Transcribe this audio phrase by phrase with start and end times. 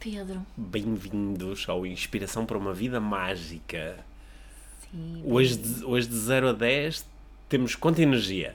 [0.00, 0.44] Pedro.
[0.56, 3.96] Bem-vindos ao Inspiração para uma Vida Mágica.
[4.90, 7.04] Sim, Hoje de, hoje de 0 a 10
[7.48, 8.54] temos quanta energia?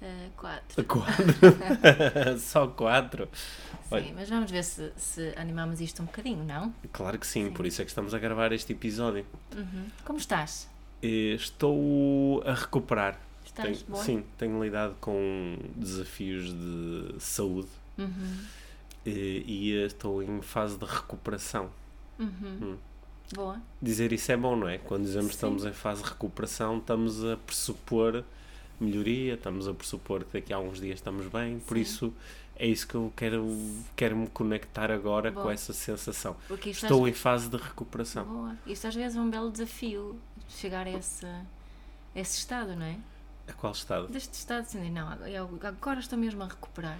[0.00, 0.82] eh, quatro.
[0.84, 1.24] 4.
[2.38, 3.28] Só 4.
[3.88, 6.72] Sim, mas vamos ver se, se animamos isto um bocadinho, não?
[6.92, 9.26] Claro que sim, por isso é que estamos a gravar este episódio.
[10.04, 10.68] Como estás?
[11.02, 13.18] Eh, Estou a recuperar.
[13.44, 14.02] Estás Tenho- boa?
[14.04, 18.38] sim, tenho lidado com desafios de saúde Uhum.
[19.06, 19.10] Eh,
[19.46, 21.70] e estou em fase de recuperação.
[23.34, 23.60] Boa.
[23.80, 24.78] Dizer isso é bom, não é?
[24.78, 25.46] Quando dizemos que Sim.
[25.46, 28.24] estamos em fase de recuperação, estamos a pressupor
[28.78, 31.82] melhoria, estamos a pressupor que daqui a uns dias estamos bem, por Sim.
[31.82, 32.14] isso
[32.56, 33.46] é isso que eu quero,
[33.96, 35.52] quero me conectar agora com Boa.
[35.52, 36.36] essa sensação.
[36.66, 37.10] Estou às...
[37.10, 38.24] em fase de recuperação.
[38.24, 38.56] Boa.
[38.66, 41.44] Isto às vezes é um belo desafio chegar a esse, a
[42.14, 42.98] esse estado, não é?
[43.48, 44.06] A qual estado?
[44.08, 46.98] Deste estado assim, não, agora estou mesmo a recuperar.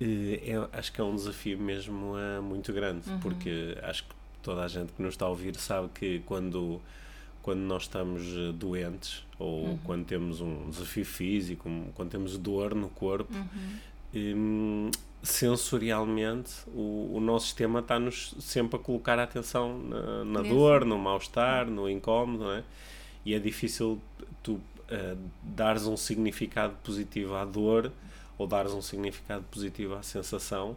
[0.00, 3.18] Eu acho que é um desafio mesmo eh, muito grande, Uhum.
[3.20, 6.80] porque acho que toda a gente que nos está a ouvir sabe que quando,
[7.42, 9.78] quando nós estamos eh, doentes ou Uhum.
[9.84, 13.78] quando temos um desafio físico, quando temos dor no corpo, Uhum.
[14.14, 14.90] hum,
[15.20, 20.96] sensorialmente o, o nosso sistema está-nos sempre a colocar a atenção na, na dor, no
[20.98, 22.62] mal-estar, no incómodo, não é?
[23.26, 24.00] E é difícil
[24.42, 27.90] tu eh, dares um significado positivo à dor
[28.38, 30.76] ou dares um significado positivo à sensação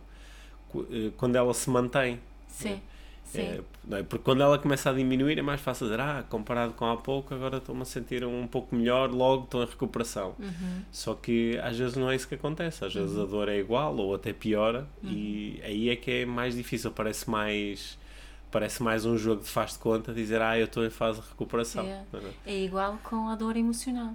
[0.75, 2.19] eh, quando ela se mantém.
[2.47, 2.81] Sim,
[3.23, 3.41] sim.
[3.41, 4.03] É, não é?
[4.03, 7.33] Porque quando ela começa a diminuir é mais fácil dizer, ah, comparado com há pouco,
[7.33, 10.35] agora estou-me a sentir um pouco melhor, logo estou em recuperação.
[10.39, 10.81] Uhum.
[10.91, 13.95] Só que às vezes não é isso que acontece, às vezes a dor é igual
[13.95, 18.00] ou até piora e aí é que é mais difícil, parece mais
[18.51, 21.27] parece mais um jogo de faz de conta dizer, ah, eu estou em fase de
[21.29, 21.85] recuperação.
[21.85, 22.03] É?
[22.45, 24.13] É igual com a dor emocional.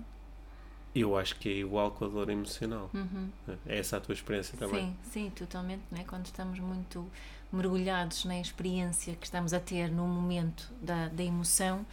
[0.98, 2.90] Eu acho que é igual com a dor emocional.
[2.94, 3.28] Uhum.
[3.66, 4.96] É essa a tua experiência também?
[5.04, 6.04] Sim, sim, totalmente, né?
[6.06, 7.06] Quando estamos muito
[7.52, 11.84] mergulhados na experiência que estamos a ter no momento da, da emoção,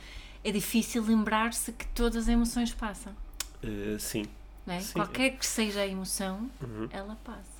[0.43, 3.13] é difícil lembrar-se que todas as emoções passam,
[3.61, 4.25] Eh, sim.
[4.65, 4.79] né?
[4.81, 4.93] Sim.
[4.93, 6.87] Qualquer que seja a emoção, Uhum.
[6.91, 7.53] ela passa.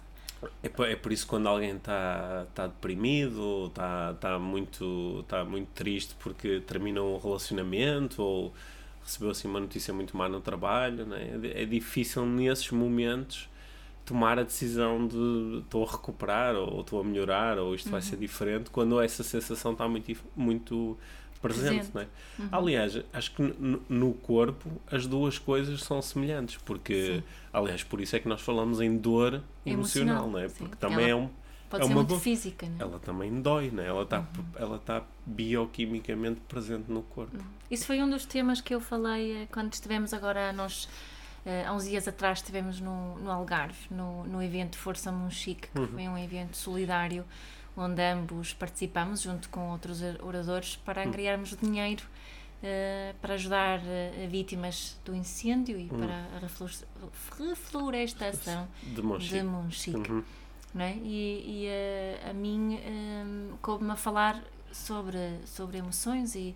[0.62, 5.24] É por, é por isso que quando alguém está tá deprimido ou está tá muito,
[5.28, 8.54] tá muito triste porque terminou um relacionamento ou
[9.04, 11.40] recebeu assim uma notícia muito má no trabalho, né?
[11.44, 13.50] é, é difícil nesses momentos
[14.06, 18.18] tomar a decisão de estou a recuperar ou estou a melhorar ou isto vai ser
[18.18, 20.98] diferente quando essa sensação está muito, muito
[21.42, 21.90] presente.
[21.90, 21.96] Presente.
[21.96, 22.08] Né?
[22.52, 23.42] Aliás, acho que
[23.90, 27.24] no, corpo as duas coisas são semelhantes porque, Sim.
[27.52, 30.50] aliás, por isso é que nós falamos em dor emocional, Emocional, é?
[30.50, 30.56] sim.
[30.60, 31.30] Porque também ela é um
[31.74, 32.76] Pode É ser uma muito física, né?
[32.78, 33.88] ela também dói, né?
[33.88, 34.24] ela está
[34.60, 37.36] ela tá bioquimicamente presente no corpo.
[37.72, 40.88] Isso foi um dos temas que eu falei eh, quando estivemos agora, nós,
[41.44, 45.88] eh, há uns dias atrás, estivemos no, no Algarve, no, no evento Força Monchique, que
[45.88, 47.26] foi um evento solidário,
[47.76, 52.04] onde ambos participamos, junto com outros oradores, para angriarmos dinheiro
[52.62, 56.86] eh, para ajudar eh, vítimas do incêndio e para a reflores-
[57.40, 59.34] reflorestação De Monchique.
[59.34, 60.24] de Monchique Uhum.
[60.74, 60.96] Não é?
[61.04, 66.56] E, e eh, a mim eh, coube-me a falar sobre, sobre emoções e,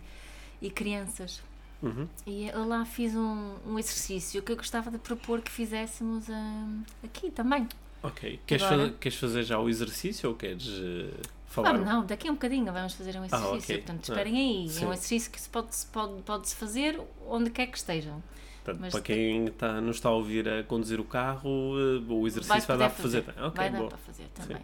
[0.61, 1.41] e crianças.
[1.81, 2.07] Uhum.
[2.25, 6.67] E eu lá fiz um, um exercício que eu gostava de propor que fizéssemos ah,
[7.03, 7.67] aqui também.
[8.01, 8.39] Ok.
[8.45, 11.11] Queres, fazer, queres fazer já o exercício ou queres eh,
[11.47, 11.75] falar?
[11.75, 13.57] Ah, não, daqui a um bocadinho vamos fazer um exercício.
[13.57, 13.77] ok.
[13.77, 14.69] Portanto, Ah, esperem aí.
[14.69, 14.85] sim.
[14.85, 18.23] É um exercício que se pode, se pode, pode-se fazer onde quer que estejam.
[18.67, 22.27] Portanto, mas para quem está, nos está a ouvir a conduzir o carro, eh, o
[22.27, 23.23] exercício vai, dar para fazer.
[23.37, 23.89] Ok, Vai dar boa.
[23.89, 24.57] para fazer também.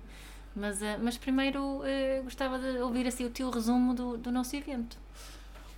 [0.55, 4.55] Mas, ah, mas primeiro ah, gostava de ouvir assim, o teu resumo do, do nosso
[4.55, 4.97] evento.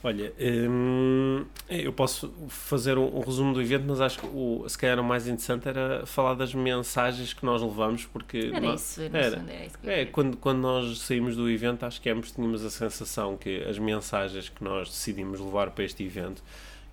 [0.04, 0.32] Olha,
[0.70, 5.00] hum, eu posso fazer um, um resumo do evento, mas acho que o, se calhar
[5.00, 9.18] o mais interessante era falar das mensagens que nós levamos, porque Era nós- isso, era.
[9.18, 12.64] era isso que eu É, quando, quando nós saímos do evento, acho que ambos tínhamos
[12.64, 16.44] a sensação que as mensagens que nós decidimos levar para este evento,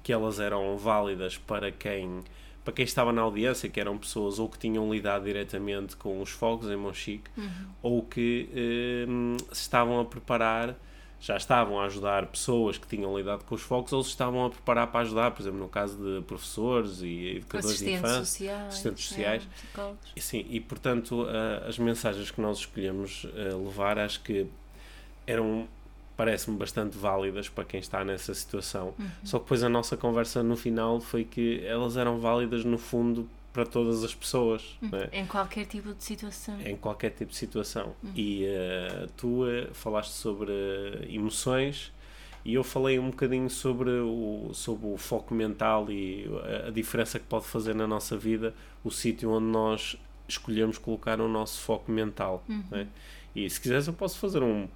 [0.03, 2.21] que elas eram válidas para quem,
[2.65, 6.31] para quem estava na audiência, que eram pessoas ou que tinham lidado diretamente com os
[6.31, 7.49] fogos em Monchique, Uhum.
[7.83, 8.49] ou que
[9.09, 10.75] hum, se estavam a preparar,
[11.21, 14.51] já estavam a ajudar pessoas que tinham lidado com os fogos, ou se estavam a
[14.51, 18.25] preparar para ajudar, por exemplo, no caso de professores e educadores de infância.
[18.25, 19.49] sociais, assistentes é, sociais.
[20.17, 24.47] E Sim, e portanto a- as mensagens que nós escolhemos eh, levar acho que
[25.27, 25.69] eram
[26.23, 28.95] parece-me bastante válidas para quem está nessa situação.
[28.97, 29.09] Uhum.
[29.25, 33.29] Só que depois a nossa conversa no final foi que elas eram válidas no fundo
[33.53, 34.79] para todas as pessoas.
[34.81, 34.91] Uhum.
[35.11, 35.19] É?
[35.19, 36.61] Em qualquer tipo de situação.
[36.61, 37.97] Em qualquer tipo de situação.
[38.05, 38.13] Uhum.
[38.15, 40.53] E uh, tu uh, falaste sobre
[41.09, 41.93] emoções
[42.45, 46.31] e eu falei um bocadinho sobre o, sobre o foco mental e
[46.65, 48.55] a, a diferença que pode fazer na nossa vida
[48.85, 49.97] o sítio onde nós
[50.29, 52.45] escolhemos colocar o nosso foco mental.
[52.71, 52.87] Né?
[53.35, 54.69] E se quiseres, eu posso fazer um.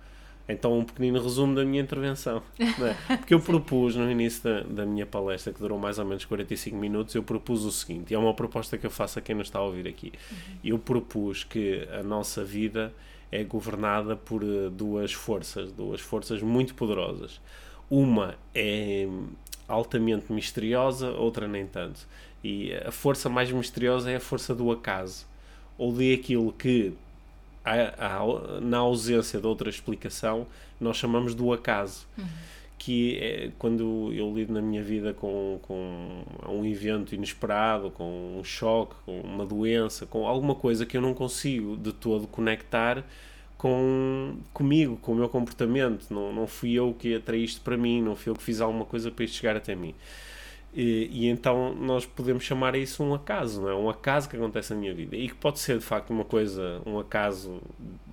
[0.49, 2.43] Então, um pequenino resumo da minha intervenção.
[2.59, 2.97] Né?
[3.19, 6.77] Porque eu propus no início da, da minha palestra, que durou mais ou menos 45
[6.77, 9.49] minutos, eu propus o seguinte: e é uma proposta que eu faço a quem nos
[9.49, 10.13] está a ouvir aqui.
[10.31, 10.59] Uhum.
[10.63, 12.95] Eu propus que a nossa vida
[13.31, 17.41] é governada por eh, duas forças, duas forças muito poderosas.
[17.91, 19.09] Uma é
[19.69, 22.07] altamente misteriosa, outra nem tanto.
[22.43, 25.27] E a força mais misteriosa é a força do acaso,
[25.77, 26.93] ou de aquilo que,
[28.63, 30.47] na ausência de outra explicação,
[30.81, 32.07] nós chamamos do acaso.
[32.17, 32.25] Uhum.
[32.79, 38.45] Que é quando eu lido na minha vida com, com um evento inesperado, com um
[38.45, 43.03] choque, com uma doença, com alguma coisa que eu não consigo de todo conectar
[43.57, 46.11] com comigo, com o meu comportamento.
[46.11, 48.85] Não, não fui eu que atraí isto para mim, não fui eu que fiz alguma
[48.85, 49.95] coisa para isto chegar até mim.
[50.77, 53.75] E, e, então nós podemos chamar isso um acaso, não é?
[53.75, 55.17] Um acaso que acontece na minha vida.
[55.17, 57.63] E que pode ser de facto uma coisa, um acaso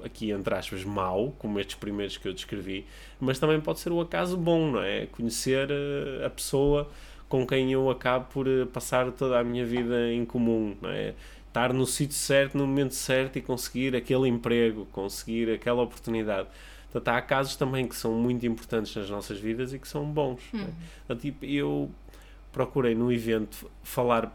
[0.02, 2.86] aqui entre aspas, mau, como estes primeiros que eu descrevi,
[3.20, 5.08] mas também pode ser um acaso bom, não é?
[5.08, 6.90] Conhecer eh, a pessoa
[7.28, 11.14] com quem eu acabo por eh, passar toda a minha vida em comum, não é?
[11.48, 16.48] estar no sítio certo, no momento certo e conseguir aquele emprego, conseguir aquela oportunidade.
[16.92, 20.42] Portanto, há casos também que são muito importantes nas nossas vidas e que são bons.
[20.54, 20.68] Né?
[21.20, 21.92] tipo, eu
[22.54, 24.32] procurei no evento falar,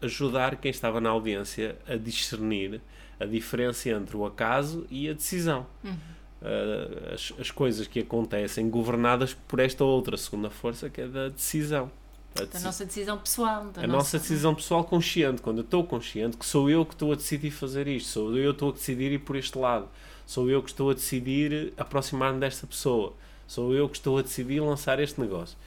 [0.00, 2.80] ajudar quem estava na audiência a discernir
[3.18, 5.66] a diferença entre o acaso e a decisão.
[5.82, 5.96] Uhum.
[6.40, 11.28] Uh, as, as coisas que acontecem governadas por esta outra segunda força que é da
[11.28, 11.90] decisão.
[12.34, 13.60] A, da nossa decisão pessoal.
[13.60, 17.12] a nossa, nossa decisão pessoal consciente, quando eu estou consciente que sou eu que estou
[17.12, 19.88] a decidir fazer isto, sou eu que estou a decidir ir por este lado,
[20.24, 23.12] sou eu que estou a decidir aproximar-me desta pessoa,
[23.46, 25.58] sou eu que estou a decidir lançar este negócio.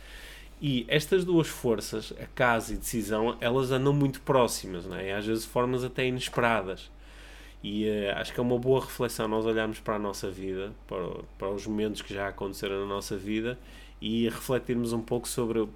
[0.65, 5.11] E estas duas forças, a casa e decisão, elas andam muito próximas, não é?
[5.11, 6.89] às vezes de formas até inesperadas.
[7.61, 11.05] E uh, acho que é uma boa reflexão nós olharmos para a nossa vida, para,
[11.37, 13.59] para os momentos que já aconteceram na nossa vida
[14.01, 15.69] e refletirmos um pouco sobre o,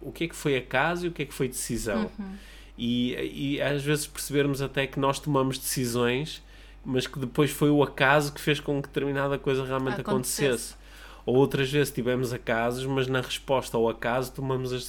[0.00, 2.10] o que é que foi acaso e o que é que foi decisão.
[2.18, 2.34] Uhum.
[2.78, 6.42] E, e às vezes percebermos até que nós tomamos decisões,
[6.82, 10.46] mas que depois foi o acaso que fez com que determinada coisa realmente acontecesse.
[10.46, 10.79] acontecesse.
[11.26, 14.84] Ou outras vezes tivemos acasos, mas na resposta ao acaso tomamos as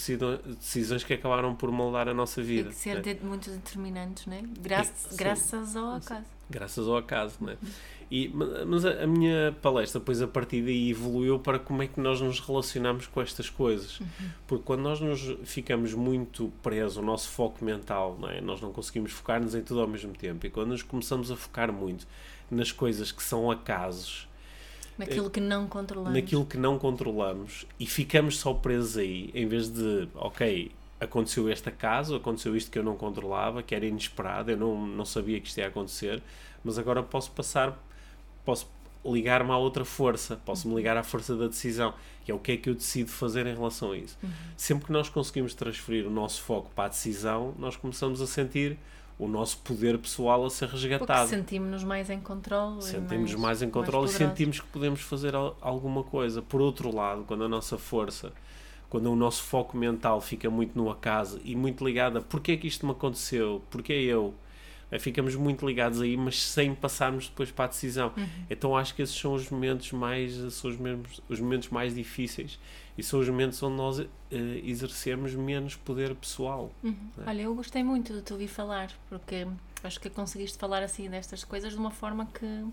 [0.57, 2.69] decisões que acabaram por moldar a nossa vida.
[2.69, 3.13] Tem que ser né?
[3.13, 4.43] de, muito determinantes, não é?
[4.59, 6.25] Graças, graças ao acaso.
[6.49, 7.57] Graças ao acaso, não é?
[8.11, 8.27] E,
[8.67, 12.19] mas a, a, minha palestra depois a partir daí evoluiu para como é que nós
[12.19, 14.01] nos relacionamos com estas coisas.
[14.01, 14.07] Uhum.
[14.45, 18.41] Porque quando nós nos ficamos muito presos, o nosso foco mental, não é?
[18.41, 20.45] nós não conseguimos focar-nos em tudo ao mesmo tempo.
[20.45, 22.05] E quando nos começamos a focar muito
[22.49, 24.27] nas coisas que são acasos,
[25.07, 26.13] Naquilo que não controlamos.
[26.13, 31.69] Naquilo que não controlamos e ficamos só presos aí, em vez de, ok, aconteceu este
[31.69, 35.47] acaso, aconteceu isto que eu não controlava, que era inesperado, eu não, não sabia que
[35.47, 36.21] isto ia acontecer,
[36.63, 37.77] mas agora posso passar
[38.45, 38.67] posso
[39.03, 41.93] ligar-me a outra força, posso-me ligar à força da decisão,
[42.23, 44.17] que é o que é que eu decido fazer em relação a isso.
[44.21, 44.29] Uhum.
[44.55, 48.77] Sempre que nós conseguimos transferir o nosso foco para a decisão, nós começamos a sentir
[49.17, 51.29] o nosso poder pessoal a ser resgatado.
[51.29, 52.81] sentimos-nos mais em controle.
[52.81, 56.41] Sentimos mais, mais em controle mais e sentimos que podemos fazer alguma coisa.
[56.41, 58.33] Por outro lado, quando a nossa força,
[58.89, 62.57] quando o nosso foco mental fica muito no acaso e muito ligado a porquê é
[62.57, 64.33] que isto me aconteceu, porquê eu,
[64.91, 68.11] é, ficamos muito ligados aí, mas sem passarmos depois para a decisão.
[68.17, 68.27] Uhum.
[68.49, 72.59] Então acho que esses são os momentos mais são os, mesmos, os momentos mais difíceis
[73.01, 74.07] e são os momentos onde nós uh,
[74.63, 76.71] exercemos menos poder pessoal.
[76.83, 77.09] Uhum.
[77.25, 77.29] É?
[77.29, 79.47] Olha, eu gostei muito de te ouvir falar, porque
[79.83, 82.63] acho que conseguiste falar assim destas coisas de uma forma que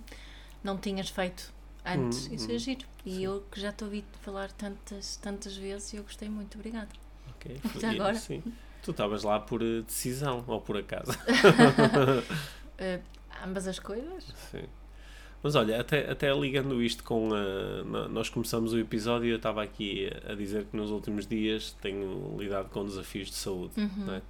[0.63, 1.51] não tinhas feito
[1.83, 2.27] antes.
[2.27, 2.35] Uhum.
[2.35, 2.85] Isso é giro.
[3.07, 3.25] E sim.
[3.25, 6.57] eu que já te ouvi falar tantas, tantas vezes, eu gostei muito.
[6.57, 6.91] Obrigada.
[7.31, 7.59] Ok.
[7.81, 8.15] Já agora.
[8.15, 8.43] Sim.
[8.83, 11.13] Tu estavas lá por eh, decisão ou por acaso?
[11.13, 13.03] uh,
[13.43, 14.27] ambas as coisas?
[14.51, 14.65] Sim.
[15.43, 17.31] Mas olha, até, até ligando isto com.
[17.33, 21.77] A, nós começamos o episódio e eu estava aqui a dizer que nos últimos dias
[21.81, 23.73] tenho lidado com desafios de saúde.
[23.77, 24.07] Uhum.
[24.07, 24.23] Não é?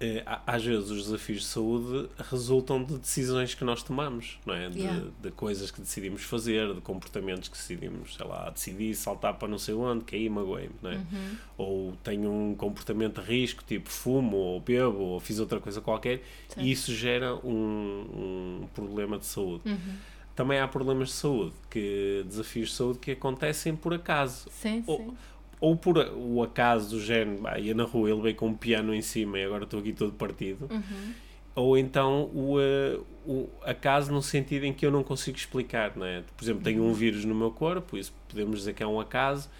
[0.00, 4.70] Eh, às vezes os desafios de saúde resultam de decisões que nós tomamos, não é?
[4.70, 5.06] De, yeah.
[5.20, 9.58] de, coisas que decidimos fazer, de comportamentos que decidimos, sei lá, decidi saltar para não
[9.58, 10.94] sei onde, caí, magoei-me, não é?
[10.94, 11.36] Uhum.
[11.56, 16.22] Ou tenho um comportamento de risco, tipo fumo, ou bebo, ou fiz outra coisa qualquer,
[16.56, 19.62] e isso gera um, um problema de saúde.
[19.66, 19.96] Uhum.
[20.36, 24.48] também há problemas de saúde, que desafios de saúde que acontecem por acaso.
[24.52, 25.16] Sim, ou, sim.
[25.60, 28.94] Ou por o acaso do género, bah, ia na rua, ele veio com um piano
[28.94, 30.68] em cima e agora estou aqui todo partido.
[30.70, 31.12] Uhum.
[31.54, 36.06] Ou então o, uh, o acaso no sentido em que eu não consigo explicar, não
[36.06, 36.22] é?
[36.36, 39.50] Por exemplo, tenho um vírus no meu corpo, isso podemos dizer que é um acaso,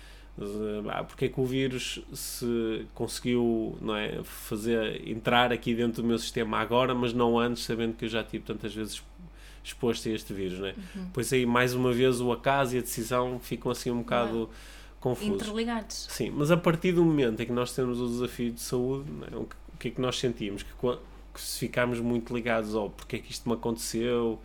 [0.88, 6.06] ah, porque é que o vírus se conseguiu não é, fazer entrar aqui dentro do
[6.06, 9.02] meu sistema agora, mas não antes, sabendo que eu já tive tantas vezes
[9.64, 10.74] exposto a este vírus, né?
[10.94, 11.06] Uhum.
[11.12, 14.48] Pois aí, mais uma vez, o acaso e a decisão ficam assim um bocado uhum.
[15.00, 15.34] Confusos.
[15.34, 16.06] Interligados.
[16.10, 19.28] Sim, mas a partir do momento em que nós temos o desafio de saúde, né?
[19.32, 20.62] o, que, é que nós sentimos?
[20.62, 20.70] Que,
[21.34, 24.38] que se ficarmos muito ligados ao porque é que isto me aconteceu,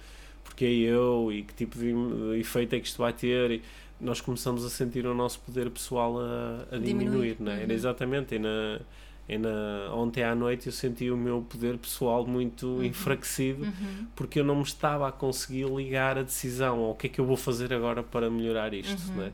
[0.44, 1.94] porque é eu e que tipo de
[2.40, 3.62] efeito é que isto vai ter, e
[4.00, 7.38] nós começamos a sentir o nosso poder pessoal a, a diminuir, diminuir.
[7.40, 7.56] Né?
[7.56, 7.62] Uhum.
[7.62, 8.80] Era exatamente, e na
[9.28, 12.84] e na, ontem à noite eu senti o meu poder pessoal muito uhum.
[12.84, 14.08] enfraquecido uhum.
[14.16, 17.26] porque eu não me estava a conseguir ligar a decisão ao que é que eu
[17.26, 19.16] vou fazer agora para melhorar isto uhum.
[19.16, 19.32] Né?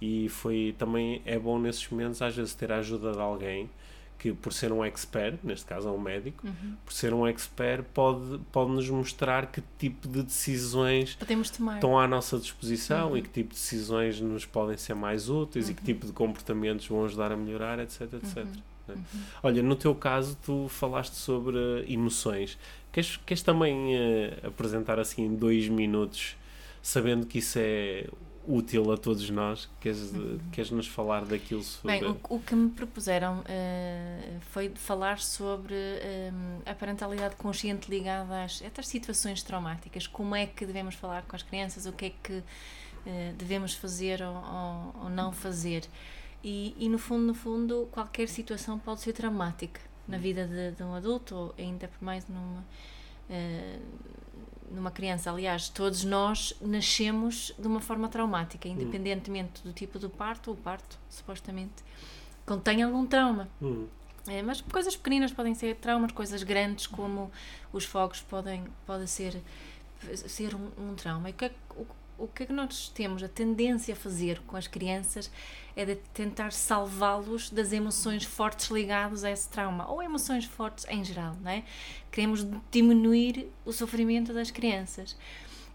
[0.00, 3.70] e foi também é bom nesses momentos às vezes ter a ajuda de alguém
[4.22, 6.76] que por ser um expert, neste caso é um médico, uhum.
[6.84, 11.18] por ser um expert pode, pode nos mostrar que tipo de decisões
[11.74, 13.16] estão à nossa disposição uhum.
[13.16, 15.72] e que tipo de decisões nos podem ser mais úteis uhum.
[15.72, 15.86] e que uhum.
[15.86, 18.46] tipo de comportamentos vão ajudar a melhorar, etc, etc.
[18.88, 18.94] Né?
[18.94, 19.20] Uhum.
[19.42, 22.58] Olha, no teu caso, tu falaste sobre emoções.
[22.92, 26.36] Queres, queres também uh, apresentar assim em dois minutos,
[26.82, 28.06] sabendo que isso é
[28.46, 29.70] útil a todos nós?
[29.80, 30.38] Queres, uhum.
[30.50, 32.00] queres nos falar daquilo sobre...
[32.00, 38.44] Bem, o, o que me propuseram uh, foi falar sobre um, a parentalidade consciente ligada
[38.44, 40.06] às estas situações traumáticas.
[40.06, 41.86] Como é que devemos falar com as crianças?
[41.86, 42.42] O que é que uh,
[43.38, 45.84] devemos fazer ou, ou, ou não fazer?
[46.42, 50.82] E, e, no fundo, no fundo, qualquer situação pode ser traumática na vida de, de
[50.82, 52.64] um adulto ou ainda por mais numa,
[53.30, 53.82] uh,
[54.70, 55.30] numa criança.
[55.30, 58.72] Aliás, todos nós nascemos de uma forma traumática, hum.
[58.72, 60.52] independentemente do tipo do parto.
[60.52, 61.84] O parto, supostamente,
[62.44, 63.48] contém algum trauma.
[63.60, 63.86] Hum.
[64.26, 67.30] É, mas coisas pequeninas podem ser traumas, coisas grandes como
[67.72, 69.40] os fogos podem, podem ser,
[70.14, 71.28] ser um, um trauma.
[71.28, 71.86] E o que, é, o,
[72.22, 75.28] o que é que nós temos a tendência a fazer com as crianças
[75.74, 81.04] é de tentar salvá-los das emoções fortes ligadas a esse trauma, ou emoções fortes em
[81.04, 81.64] geral, não é?
[82.12, 85.16] Queremos diminuir o sofrimento das crianças.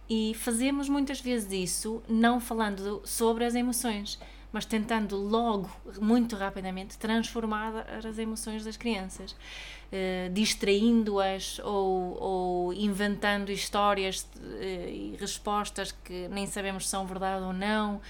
[0.10, 4.18] E fazemos muitas vezes isso não falando sobre as emoções,
[4.52, 13.52] mas tentando logo, muito rapidamente, transformar as emoções das crianças, uh, distraindo-as ou, ou, inventando
[13.52, 18.02] histórias uh, e respostas que nem sabemos se são verdade ou não.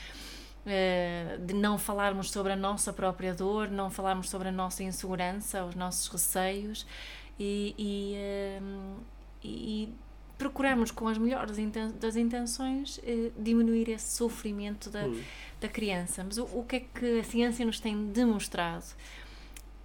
[0.66, 5.64] Uh, de não falarmos sobre a nossa própria dor, não falarmos sobre a nossa insegurança,
[5.64, 6.86] os nossos receios
[7.40, 8.18] e, e,
[9.42, 9.96] e
[10.38, 11.56] procuramos com as melhores
[12.00, 13.00] das intenções
[13.38, 15.22] diminuir esse sofrimento da, hum
[15.60, 16.24] da criança.
[16.24, 18.86] Mas o, o que é que a ciência nos tem demonstrado?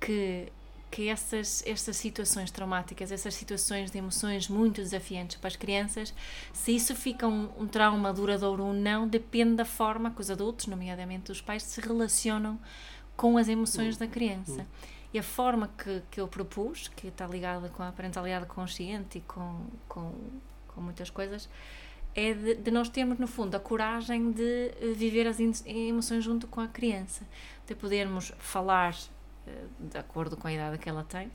[0.00, 0.49] Que
[0.90, 6.12] que essas, estas situações traumáticas, essas situações de emoções muito desafiantes para as crianças,
[6.52, 10.66] se isso fica um, um, trauma duradouro ou não, depende da forma que os adultos,
[10.66, 12.61] nomeadamente os pais, se relacionam
[13.16, 14.66] com as emoções da criança.
[15.12, 19.21] E a forma que, que eu propus, que está ligada com a parentalidade consciente e
[19.23, 20.14] com, com,
[20.69, 21.49] com muitas coisas,
[22.14, 26.47] é de, de, nós termos, no fundo, a coragem de eh, viver as emoções junto
[26.47, 27.26] com a criança,
[27.66, 31.31] de podermos falar uh, de acordo com a idade que ela tem,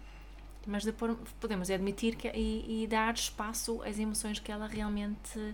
[0.66, 5.54] mas depois podemos admitir que, e, e dar espaço às emoções que ela realmente um,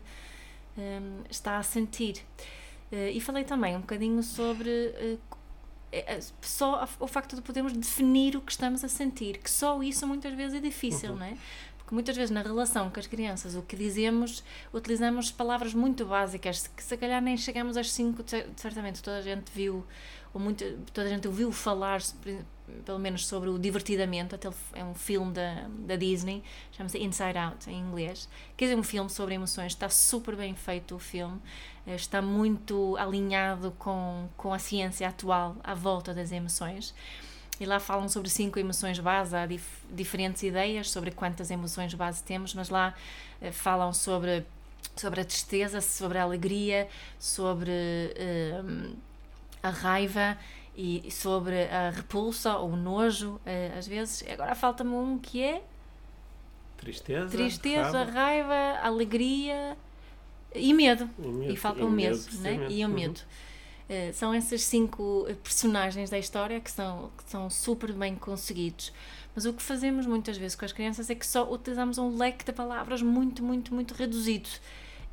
[0.77, 2.25] ehm, está a sentir.
[2.91, 5.19] E falei também um bocadinho sobre uh,
[6.41, 10.33] só o facto de podermos definir o que estamos a sentir, que só isso muitas
[10.33, 11.17] vezes é difícil, uhum.
[11.17, 11.37] não é?
[11.77, 16.67] Porque muitas vezes na relação com as crianças, o que dizemos, utilizamos palavras muito básicas,
[16.67, 18.23] que se calhar nem chegamos às cinco,
[18.55, 19.85] certamente toda a gente viu,
[20.33, 22.01] ou muito, toda a gente ouviu falar,
[22.85, 27.69] pelo menos sobre o Divertidamente, até é um filme da, da Disney, chama-se Inside Out,
[27.69, 28.27] em inglês,
[28.57, 31.39] que é um filme sobre emoções, está super bem feito o filme,
[31.85, 36.93] eh, está muito alinhado com, com a ciência atual à volta das emoções.
[37.59, 42.23] E lá falam sobre cinco emoções base, há dif diferentes ideias sobre quantas emoções base
[42.23, 42.93] temos, mas lá
[43.41, 44.45] eh, falam sobre,
[44.95, 46.87] sobre a tristeza, sobre a alegria,
[47.19, 48.61] sobre eh,
[49.61, 50.37] a raiva
[50.75, 54.23] e sobre a repulsa ou o nojo, eh, às vezes.
[54.29, 55.63] Agora falta-me um que é.
[56.77, 59.77] Tristeza, tristeza raiva, raiva alegria
[60.53, 61.09] e medo.
[61.17, 62.67] E, medo, e falta e o medo, medo né?
[62.69, 63.19] e o medo.
[63.19, 63.53] Uhum.
[63.89, 68.91] Eh, são esses cinco eh, personagens da história que são, que são super bem conseguidos.
[69.35, 72.45] Mas o que fazemos muitas vezes com as crianças é que só utilizamos um leque
[72.45, 74.49] de palavras muito, muito, muito reduzido.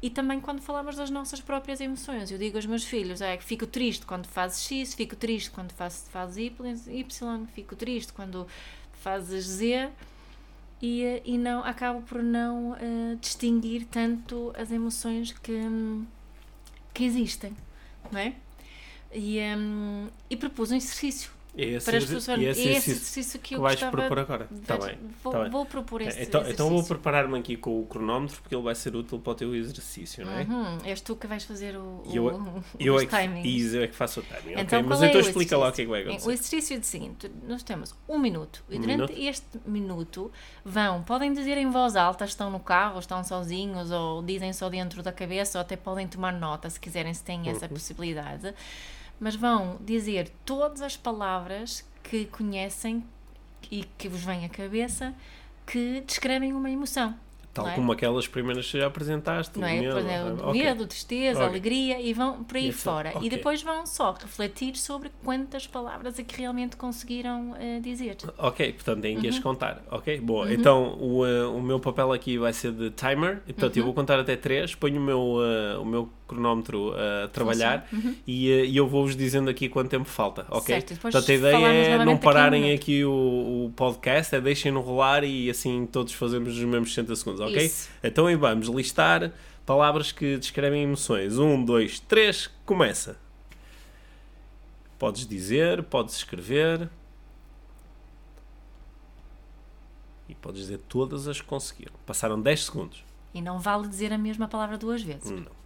[0.03, 2.31] E também quando falamos das nossas próprias emoções.
[2.31, 5.73] Eu digo aos meus filhos, é que fico triste quando fazes X, fico triste quando
[5.73, 8.47] fazes, fazes Y, fico triste quando
[8.93, 9.91] fazes Z
[10.81, 15.61] e, e não acabo por não uh, distinguir tanto as emoções que,
[16.95, 17.55] que existem,
[18.11, 18.35] não é?
[19.13, 23.55] E, um, e propus um exercício esse, para as pessoas esse, é esse exercício que
[23.57, 24.49] eu vais propor agora.
[24.53, 24.99] Está bem.
[25.23, 25.51] Vou, tá bem.
[25.51, 26.53] vou propor esse então, exercício.
[26.53, 29.55] então vou preparar-me aqui com o cronómetro porque ele vai ser útil para o teu
[29.55, 30.43] exercício, não é?
[30.45, 30.79] Uhum.
[30.85, 33.75] És tu que vais fazer o, o, eu os é que, timings.
[33.75, 34.61] eu é que faço o timing.
[34.61, 34.89] Então, ok?
[34.89, 36.31] Mas é então o explica lá o que é que vai O acontecer.
[36.33, 39.15] exercício é o seguinte: nós temos um minuto e durante minuto.
[39.19, 40.33] este minuto
[40.65, 45.03] vão, podem dizer em voz alta, estão no carro, estão sozinhos, ou dizem só dentro
[45.03, 47.73] da cabeça, ou até podem tomar nota se quiserem, se têm essa Uhum.
[47.73, 48.55] possibilidade,
[49.21, 53.05] mas vão dizer todas as palavras que conhecem
[53.71, 55.15] e que vos vêm à cabeça
[55.67, 57.15] que descrevem uma emoção.
[57.53, 57.75] Tal é?
[57.75, 59.59] como aquelas primeiras que já apresentaste.
[59.59, 59.81] não o é?
[59.81, 60.63] medo, Por exemplo, ah, ok.
[60.63, 61.49] medo, tristeza, Ok.
[61.49, 63.11] alegria e vão por aí Isso, fora.
[63.15, 63.27] ok.
[63.27, 68.17] E depois vão só refletir sobre quantas palavras é que realmente conseguiram eh, dizer.
[68.39, 69.33] Ok, portanto têm que Uhum.
[69.35, 69.83] as contar.
[69.91, 70.53] Ok, boa.
[70.53, 73.43] Então o, eh, o meu papel aqui vai ser de timer.
[73.49, 73.81] e, Portanto, Uhum.
[73.81, 78.15] eu vou contar até 3, ponho o meu, eh, o meu cronómetro a trabalhar Uhum.
[78.25, 80.47] e, e eu vou-vos dizendo aqui quanto tempo falta.
[80.49, 80.73] Ok?
[80.77, 83.11] Certo, depois portanto, a ideia é não novamente aqui um pararem aqui o,
[83.67, 87.65] o podcast, é deixem-no rolar e assim todos fazemos os mesmos 60 segundos, ok?
[87.65, 87.89] Isso.
[88.03, 89.33] Então aí vamos listar
[89.67, 91.39] palavras que descrevem emoções.
[91.39, 93.17] Um, dois, três, começa.
[94.99, 96.91] Podes dizer, podes escrever.
[100.29, 101.95] E podes dizer todas as que conseguiram.
[102.07, 103.05] Passaram 10 segundos.
[103.33, 105.31] E não vale dizer a mesma palavra duas vezes.
[105.31, 105.61] Não.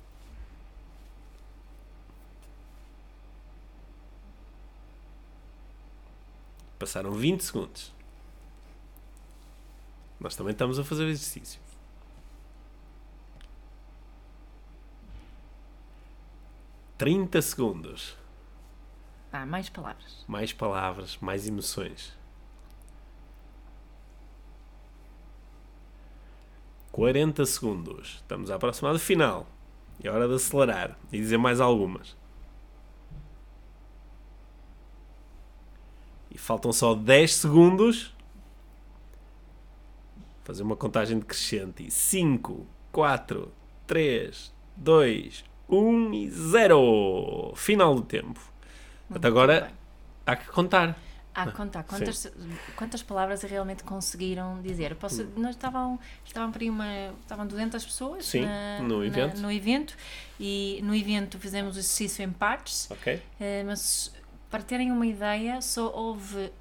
[6.79, 7.93] Passaram 20 segundos.
[10.21, 11.64] Nós também estamos a fazer o exercício.
[16.97, 18.17] Trinta segundos.
[19.33, 20.25] Ah, mais palavras.
[20.29, 22.17] Mais palavras, mais emoções.
[26.93, 28.19] 40 segundos.
[28.23, 29.49] Estamos a aproximar do final.
[30.05, 32.17] É hora de acelerar e dizer mais algumas.
[36.31, 38.15] E faltam só 10 segundos.
[40.45, 41.91] Fazer uma contagem decrescente.
[41.91, 43.53] 5, 4,
[43.89, 47.53] 3, 2, 1 e 0.
[47.57, 48.41] Final do tempo.
[49.09, 49.71] Muito agora- bem.
[50.27, 50.99] Há que contar.
[51.35, 52.33] Há que contar quantas,
[52.77, 54.95] quantas palavras realmente conseguiram dizer.
[54.95, 56.87] Posso, nós estavam, estavam por aí uma,
[57.21, 58.31] estavam 200 pessoas Hum.
[58.31, 59.41] Sim, na- no na- evento.
[59.41, 59.97] no evento
[60.39, 63.21] e no evento fizemos o exercício em partes, Ok?
[63.41, 64.15] eh, mas
[64.49, 66.53] para terem uma ideia, só houve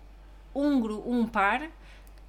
[0.55, 0.77] um,
[1.19, 1.69] um par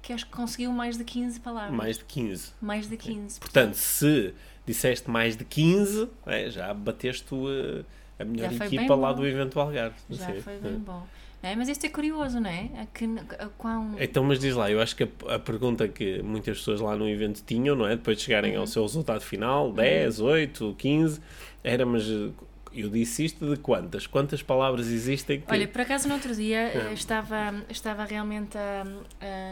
[0.03, 1.73] que acho que conseguiu mais de 15 palavras.
[1.75, 2.51] Mais de 15.
[2.61, 3.39] Mais de 15.
[3.39, 4.35] Portanto, se
[4.65, 7.85] disseste mais de 15, é, já bateste uh,
[8.19, 9.21] a melhor equipa lá bom.
[9.21, 9.95] do evento Algarve.
[10.09, 10.41] já Sim.
[10.41, 11.05] foi bem bom.
[11.43, 12.69] É, mas isto é curioso, não é?
[12.81, 13.05] A que,
[13.37, 13.95] a quão...
[13.99, 17.07] Então, mas diz lá, eu acho que a, a pergunta que muitas pessoas lá no
[17.07, 17.95] evento tinham, não é?
[17.95, 18.61] Depois de chegarem Uhum.
[18.61, 21.21] ao seu resultado final, 10, 8, 15,
[21.63, 22.33] era, mas uh,
[22.75, 24.05] eu disse isto de quantas?
[24.07, 25.51] Quantas palavras existem que...
[25.51, 26.77] Olha, por acaso no outro dia É.
[26.89, 28.83] eh, estava, estava realmente a,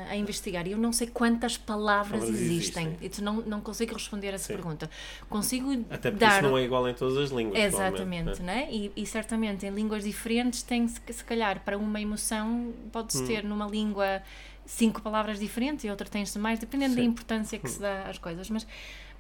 [0.07, 2.88] a, a investigar e eu não sei quantas palavras Palavras existem.
[2.88, 2.97] existem.
[3.07, 4.53] E tu não, não consigo responder a essa Sim.
[4.53, 4.89] pergunta.
[5.29, 6.41] Consigo Até porque dar.
[6.41, 7.57] isso não é igual em todas as línguas.
[7.59, 8.67] Exatamente, provavelmente, né?
[8.71, 13.27] E, e certamente em línguas diferentes tem se, se calhar para uma emoção pode-se Hum.
[13.27, 14.21] ter numa língua
[14.65, 17.07] cinco palavras diferentes e outra tem-se mais, dependendo da Sim.
[17.07, 17.12] Hum.
[17.12, 18.49] importância que se dá às coisas.
[18.49, 18.65] Mas,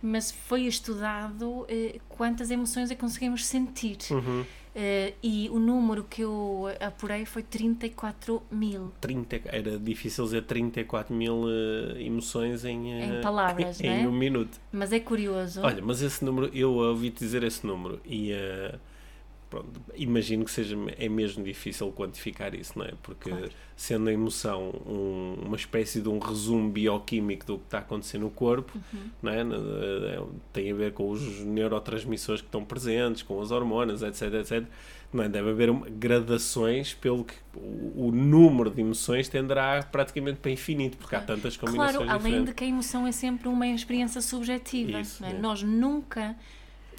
[0.03, 3.97] mas foi estudado eh, quantas emoções é que conseguimos sentir.
[4.11, 4.43] Uhum.
[4.75, 11.15] Eh, e o número que eu apurei foi 34 mil 30, era difícil dizer 34
[11.15, 14.07] mil uh, emoções em, uh, Em palavras, em, né?
[14.07, 14.59] um minuto.
[14.71, 18.79] mas é curioso Olha, mas esse número, eu ouvi-te dizer esse número e uh,
[19.53, 22.93] pronto, imagino que seja é mesmo difícil quantificar isso, não é?
[23.03, 23.49] Porque Claro.
[23.75, 28.31] sendo a emoção um- uma espécie de um resumo bioquímico do que está acontecendo no
[28.31, 28.99] corpo, Uhum.
[29.21, 29.43] não é?
[29.43, 34.63] Uh, Tem a ver com os neurotransmissores que estão presentes, com as hormonas, etc, etc.
[35.11, 35.29] Não é?
[35.29, 40.97] Deve haver uma- gradações pelo que o, o número de emoções tenderá praticamente para infinito,
[40.97, 42.45] porque há tantas combinações claro, além diferentes.
[42.49, 45.29] de que a emoção é sempre uma experiência subjetiva Isso, é?
[45.29, 45.33] é.
[45.33, 46.35] nós nunca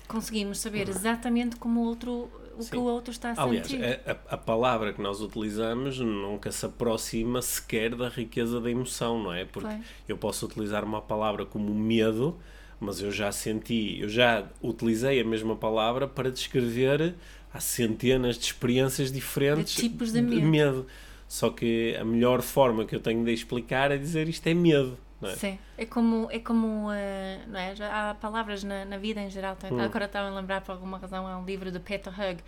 [0.07, 2.71] conseguimos saber exatamente como o outro o Sim.
[2.71, 6.51] que o outro está a Aliás, sentir a, a- a palavra que nós utilizamos nunca
[6.53, 9.45] se aproxima sequer da riqueza da emoção, não é?
[9.45, 9.87] Porque Pois.
[10.09, 12.37] eu posso utilizar uma palavra como medo,
[12.81, 17.15] mas eu já senti, eu já utilizei a mesma palavra para descrever
[17.53, 20.87] há centenas de experiências diferentes De tipos de medo.
[21.27, 24.99] Só que a melhor forma que eu tenho de explicar é dizer isto é medo.
[25.25, 25.37] Não é?
[25.37, 27.75] Sim, é como, é como uh, não é?
[27.75, 29.57] Já há palavras na, na vida em geral.
[29.71, 29.81] Hum.
[29.81, 32.43] Agora estava a lembrar por alguma razão, há um livro de Peter Hug,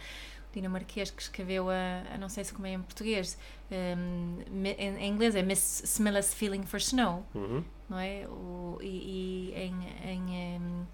[0.53, 3.39] dinamarquês, que escreveu a, a não sei se como é em português,
[3.71, 7.63] um, em, em, inglês é Miss Smallest Feeling for Snow, uhum.
[7.89, 8.27] não é?
[8.29, 10.87] O, e, e em, em, um,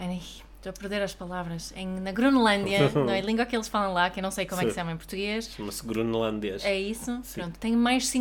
[0.00, 0.20] em
[0.60, 1.72] Estou a perder as palavras.
[1.74, 3.18] Em, na Groenlândia, não é?
[3.18, 4.66] A língua que eles falam lá, que eu não sei como Sim.
[4.66, 5.50] é que se chama em português.
[5.56, 6.62] Chama-se groenlandês.
[6.66, 7.18] É isso.
[7.22, 7.40] Sim.
[7.40, 7.58] Pronto.
[7.58, 8.12] Tem mais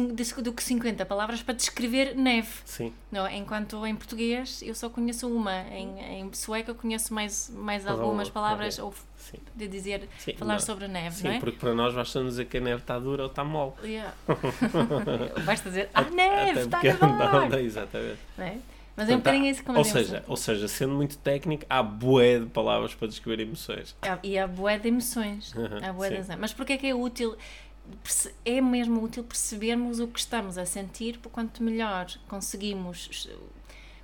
[0.42, 2.48] do que 50 palavras para descrever neve.
[2.64, 2.94] Sim.
[3.12, 5.64] Não, enquanto em português eu só conheço uma.
[5.64, 8.80] Em, em sueco eu conheço mais, mais algumas palavras.
[8.80, 9.38] Ou Sim.
[9.54, 10.60] de dizer, Sim, falar não.
[10.62, 11.40] sobre a neve, Sim, não é?
[11.42, 13.74] porque para nós basta dizer que a neve está dura ou está mole.
[13.84, 14.14] Yeah.
[15.46, 18.20] basta dizer, ah, neve, está a Exatamente.
[18.38, 18.58] Não é?
[19.00, 22.40] Mas é um bocadinho isso que ou seja, ou seja, sendo muito técnico, há bué
[22.40, 23.96] de palavras para descrever emoções.
[24.22, 25.54] E há bué de emoções.
[25.82, 26.36] há bué de...
[26.36, 27.38] Mas porquê é que é útil?
[28.44, 33.26] É mesmo útil percebermos o que estamos a sentir, porque quanto melhor conseguimos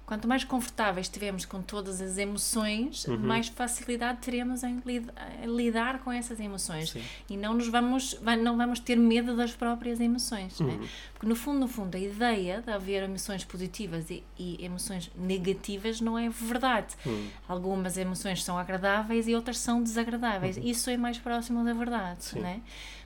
[0.06, 3.18] quanto mais confortáveis estivermos com todas as emoções, uhum.
[3.18, 5.08] mais facilidade teremos em, lid
[5.44, 7.02] em, lidar com essas emoções Sim.
[7.30, 10.74] e não nos vamos não vamos ter medo das próprias emoções, né?
[10.74, 10.80] uhum.
[10.80, 10.89] né?
[11.13, 16.00] porque no fundo no fundo a ideia de haver emoções positivas e, e emoções negativas
[16.00, 16.96] não é verdade.
[17.06, 17.28] Uhum.
[17.48, 20.58] Algumas emoções são agradáveis e outras são desagradáveis.
[20.58, 20.63] Uhum.
[20.63, 22.62] Isso é mais próximo da verdade, né?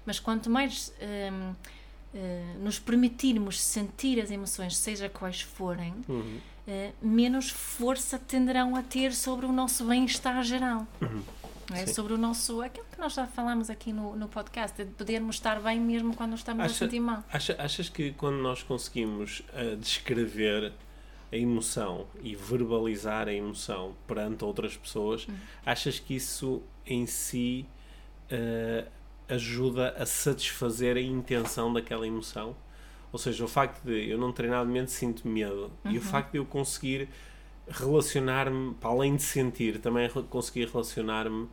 [0.06, 1.54] Mas quanto mais um,
[2.14, 6.40] uh, eh, nos permitirmos sentir as emoções, seja quais forem, uhum.
[6.68, 10.88] uh, menos força tenderão a ter sobre o nosso bem-estar geral.
[11.02, 11.22] Uhum.
[11.72, 11.86] É?
[11.86, 12.62] Sobre o nosso.
[12.62, 16.34] aquilo que nós já falámos aqui no, no podcast, de podermos estar bem mesmo quando
[16.36, 17.24] estamos Acha, a sentir mal.
[17.32, 20.74] Acha, achas que quando nós conseguimos uh, descrever
[21.32, 25.36] a emoção e verbalizar a emoção perante outras pessoas, uhum.
[25.64, 27.68] achas que isso em si
[28.32, 28.90] uh,
[29.30, 32.56] ajuda a satisfazer a intenção daquela emoção.
[33.12, 35.92] Ou seja, o facto de eu não treinadamente sinto medo uhum.
[35.92, 36.08] e o uhum.
[36.08, 37.08] facto de eu conseguir
[37.68, 41.48] relacionar-me, para além de sentir, também conseguir relacionar-me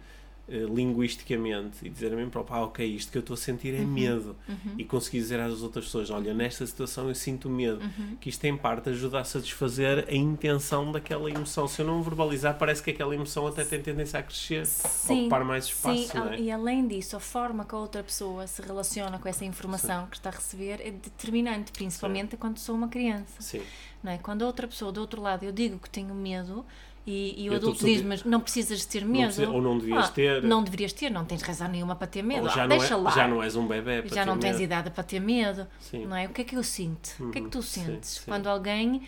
[0.49, 3.75] eh, linguisticamente e dizer a mim próprio, ah, ok, isto que eu estou a sentir
[3.75, 3.87] é uhum.
[3.89, 4.37] medo.
[4.49, 4.75] Uhum.
[4.79, 7.83] E conseguir dizer às outras pessoas, olha, nesta situação eu sinto medo.
[7.83, 8.17] Uhum.
[8.21, 11.67] Que isto, em parte, ajuda a satisfazer a intenção daquela emoção.
[11.67, 15.45] Se eu não verbalizar, parece que aquela emoção até tem tendência a crescer, sim, ocupar
[15.45, 16.13] mais espaço.
[16.13, 16.41] Sim, é?
[16.41, 20.11] e além disso, a forma que a outra pessoa se relaciona com essa informação sim.
[20.11, 22.37] que está a receber é determinante, principalmente sim.
[22.37, 23.35] quando sou uma criança.
[23.41, 23.63] Sim.
[24.01, 24.19] Não é?
[24.19, 26.65] Quando a outra pessoa do outro lado eu digo que tenho medo,
[27.07, 29.21] e, e o adulto diz, mas não precisas ter medo.
[29.21, 30.43] Não precisa, ou não devias ah, ter.
[30.43, 32.49] Não deverias ter, não tens razão nenhuma para ter medo.
[32.49, 33.11] já, ah, não deixa é, lá.
[33.13, 35.69] já não és um bebê para Já não tens idade para ter medo.
[35.79, 36.05] Sim.
[36.05, 36.27] Não é?
[36.27, 37.15] O que é que eu sinto?
[37.21, 37.63] Uhum, o que é que tu uhum.
[37.63, 38.25] sentes sim, sim.
[38.27, 39.03] quando alguém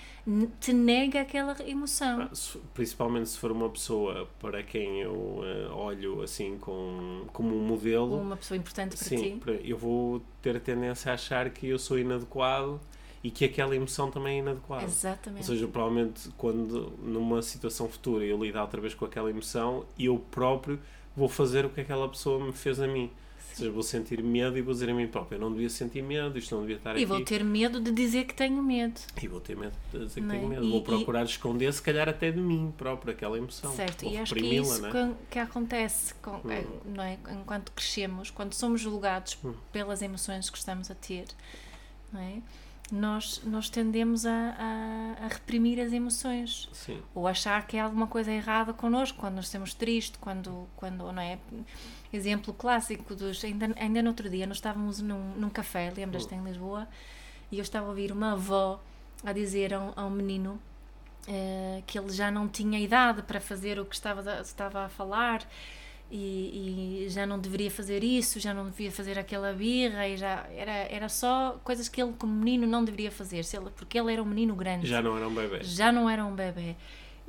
[0.60, 2.22] te nega aquela emoção?
[2.22, 2.30] Ah,
[2.72, 8.20] principalmente se for uma pessoa para quem eu uh, olho assim com, como um modelo.
[8.20, 9.60] Uma pessoa importante para sim, ti.
[9.64, 12.80] Eu vou ter a tendência a achar que eu sou inadequado
[13.22, 14.84] e que aquela emoção também é inadequada.
[14.84, 15.40] Exatamente.
[15.40, 20.18] Ou seja, provavelmente quando numa situação futura eu lidar outra vez com aquela emoção, eu
[20.30, 20.78] próprio
[21.16, 23.10] vou fazer o que aquela pessoa me fez a mim.
[23.38, 23.50] Sim.
[23.50, 26.00] Ou seja, vou sentir medo e vou dizer a mim próprio, eu não devia sentir
[26.00, 27.02] medo, isto não devia estar e aqui.
[27.02, 29.00] E vou ter medo de dizer que tenho medo.
[29.20, 30.48] E vou ter medo de dizer que tenho é?
[30.48, 30.64] medo.
[30.64, 31.24] E, vou procurar e...
[31.24, 33.74] esconder, se calhar até de mim próprio, aquela emoção.
[33.74, 34.90] Certo, e acho que é isso é?
[34.92, 36.80] que, que, acontece com, hum.
[36.94, 37.18] não é?
[37.32, 39.54] enquanto crescemos, quando somos julgados hum.
[39.72, 41.26] pelas emoções que estamos a ter.
[42.12, 42.40] Não é?
[42.90, 47.02] Nós, nós tendemos a, a, a, reprimir as emoções Sim.
[47.14, 51.22] ou achar que há alguma coisa errada connosco quando nos estamos tristes, quando, quando não
[51.22, 51.38] é?
[52.12, 53.44] Exemplo clássico dos.
[53.44, 56.88] Ainda, ainda no outro dia, nós estávamos num, num café, lembras-te, em Lisboa,
[57.52, 58.80] e eu estava a ouvir uma avó
[59.22, 60.58] a dizer a um, a um menino
[61.28, 65.46] uh, que ele já não tinha idade para fazer o que estava, estava a falar
[66.10, 70.46] e, e, já não deveria fazer isso, já não devia fazer aquela birra e já
[70.54, 73.44] era, era só coisas que ele como menino não deveria fazer,
[73.76, 74.86] porque ele era um menino grande.
[74.86, 75.62] Já não era um bebê.
[75.62, 76.76] Já não era um bebê.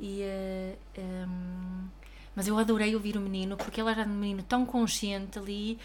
[0.00, 1.88] E, uh, eh, um, ehm,
[2.34, 5.78] mas eu adorei ouvir o menino porque ele era um menino tão consciente ali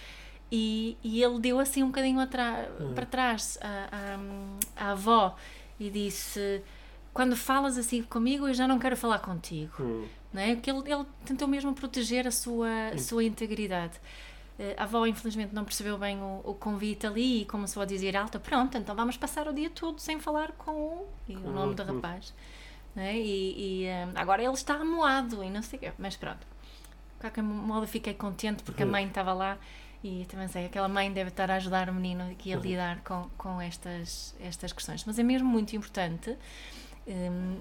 [0.49, 2.93] e, e ele deu assim um bocadinho uhum.
[2.93, 3.59] para trás
[4.77, 5.35] a avó
[5.77, 6.61] e disse
[7.13, 9.73] quando falas assim comigo eu já não quero falar contigo.
[9.83, 10.53] Uhum não é?
[10.55, 13.99] Porque ele, ele tentou mesmo proteger a sua, a sua integridade.
[14.59, 18.15] Eh, a avó, infelizmente, não percebeu bem o, o, convite ali e começou a dizer
[18.17, 21.73] alta: Pronto, então vamos passar o dia todo sem falar com o, e o nome
[21.73, 22.33] do rapaz.
[22.97, 23.17] É?
[23.17, 26.39] E, e um, agora ele está amoado e não sei o quê, mas pronto.
[27.15, 29.57] De qualquer modo, fiquei contente porque a mãe estava lá
[30.03, 33.27] e também sei, aquela mãe deve estar a ajudar o menino aqui a lidar com,
[33.37, 35.03] com estas, estas questões.
[35.05, 36.37] Mas é mesmo muito importante
[37.07, 37.59] um,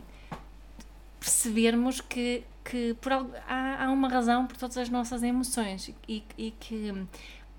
[1.24, 6.50] percebermos que que por, há, há uma razão por todas as nossas emoções e, e
[6.52, 7.06] que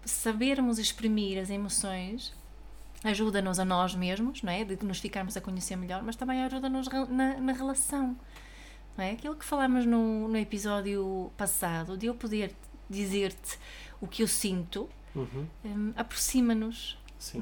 [0.03, 2.33] sabermos exprimir as emoções
[3.03, 4.63] ajuda-nos a nós mesmos, não é?
[4.63, 8.17] De nos ficarmos a conhecer melhor, mas também ajuda-nos na, na relação.
[8.97, 9.11] Não é?
[9.11, 12.55] Aquilo que falámos no, no episódio passado, de eu poder
[12.89, 13.59] dizer-te
[14.01, 15.47] o que eu sinto, Uhum.
[15.63, 16.97] hum, aproxima-nos.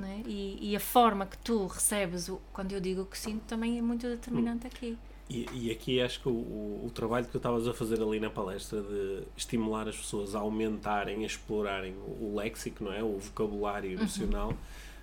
[0.06, 0.22] É?
[0.30, 3.78] E, e a forma que tu recebes o, quando eu digo o que sinto também
[3.78, 4.98] é muito determinante aqui.
[5.30, 8.20] E, e aqui acho que o, o, o trabalho que eu estavas a fazer ali
[8.20, 13.02] na palestra de estimular as pessoas a aumentarem, a explorarem o, o léxico, não é?
[13.04, 14.54] O vocabulário emocional,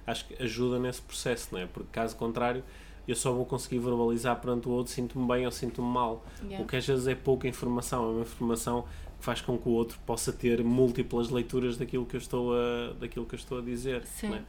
[0.06, 1.66] acho que ajuda nesse processo, não é?
[1.66, 2.62] Porque caso contrário,
[3.09, 6.24] eu só vou conseguir verbalizar perante o outro, sinto-me bem ou sinto-me mal.
[6.42, 6.62] Yeah.
[6.62, 8.85] O que às vezes é pouca informação, é uma informação
[9.18, 12.92] que faz com que o outro possa ter múltiplas leituras daquilo que eu estou a,
[12.98, 14.04] daquilo que eu estou a dizer.
[14.04, 14.28] Sim.
[14.28, 14.42] não é?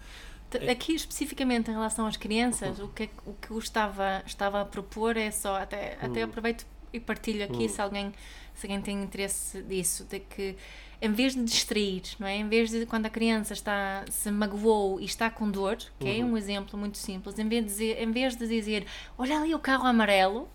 [0.52, 4.62] T- Aqui especificamente em relação às crianças, o que, é o que eu estava, estava
[4.62, 8.14] a propor é só, até, até aproveito e partilho aqui se, alguém,
[8.54, 10.56] se alguém tem interesse disso, de que
[11.02, 12.36] em vez de distrair, não é?
[12.36, 16.24] Em vez de quando a criança está, se magoou e está com dor, que é
[16.24, 18.86] um exemplo muito simples, em vez de dizer, em vez de dizer
[19.18, 20.48] olha ali o carro amarelo,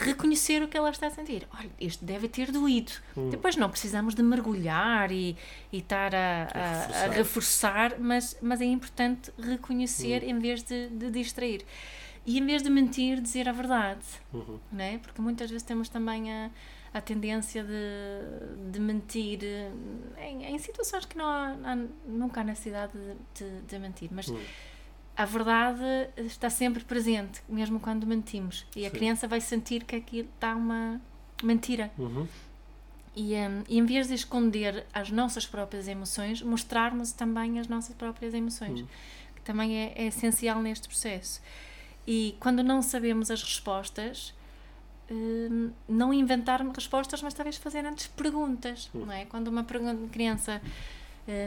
[0.00, 1.46] reconhecer o que ela está a sentir.
[1.58, 2.92] Olha, este deve ter doído.
[3.30, 5.36] Depois não precisamos de mergulhar e,
[5.72, 7.10] e estar a, a- a reforçar.
[7.90, 11.64] reforçar, mas, mas é importante reconhecer em vez de, de distrair.
[12.26, 14.04] E em vez de mentir, dizer a verdade.
[14.32, 14.58] Uhum.
[14.70, 14.98] Não é?
[14.98, 16.50] Porque muitas vezes temos também a,
[16.92, 19.70] a tendência de, de mentir eh,
[20.18, 24.10] em, em situações que não há, há- nunca há necessidade de, de- de mentir.
[24.12, 24.38] Mas Hum.
[25.16, 25.82] A verdade
[26.18, 28.64] está sempre presente, mesmo quando mentimos.
[28.74, 28.96] E a Sim.
[28.96, 31.00] criança vai sentir que aquilo está uma
[31.42, 31.90] mentira.
[31.98, 32.26] Uhum.
[33.14, 37.94] E, hum, e em vez de esconder as nossas próprias emoções, mostrarmos também as nossas
[37.96, 38.84] próprias emoções,
[39.34, 41.40] que também é, é essencial neste processo.
[42.06, 44.32] E quando não sabemos as respostas,
[45.10, 49.24] hum, não inventar respostas, mas talvez fazer antes perguntas, não é?
[49.24, 50.62] Quando uma pergun- criança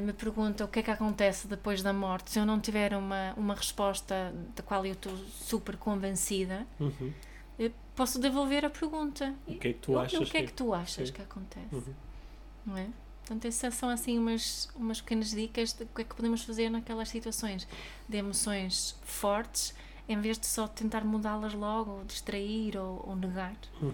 [0.02, 3.34] me pergunta o que é que acontece depois da morte, se eu não tiver uma,
[3.36, 7.12] uma resposta da qual eu estou super convencida, Uhum.
[7.60, 9.34] eu posso devolver a pergunta.
[9.48, 11.14] O que é que tu achas O que é que- que tu achas Sim.
[11.14, 11.68] que acontece?
[11.76, 11.94] Uhum.
[12.66, 12.88] Não é?
[13.26, 16.70] Portanto, essas são assim umas, umas pequenas dicas de o que é que podemos fazer
[16.70, 17.66] naquelas situações
[18.10, 19.74] de emoções fortes,
[20.10, 23.56] em vez de só tentar mudá-las logo, ou distrair ou, ou negar.
[23.82, 23.94] Uhum.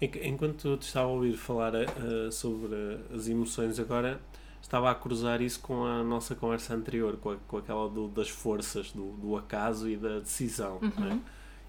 [0.00, 2.74] Enqu- Enquanto te estava a ouvir falar eh, sobre
[3.12, 4.20] as emoções, agora
[4.62, 8.28] estava a cruzar isso com a nossa conversa anterior, com, a- com aquela do- das
[8.28, 10.78] forças, do, do acaso e da decisão.
[10.82, 10.86] é?
[11.02, 11.20] Uhum.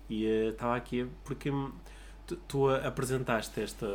[0.09, 1.51] E eh, estava aqui porque
[2.25, 3.85] tu, tu apresentaste esta,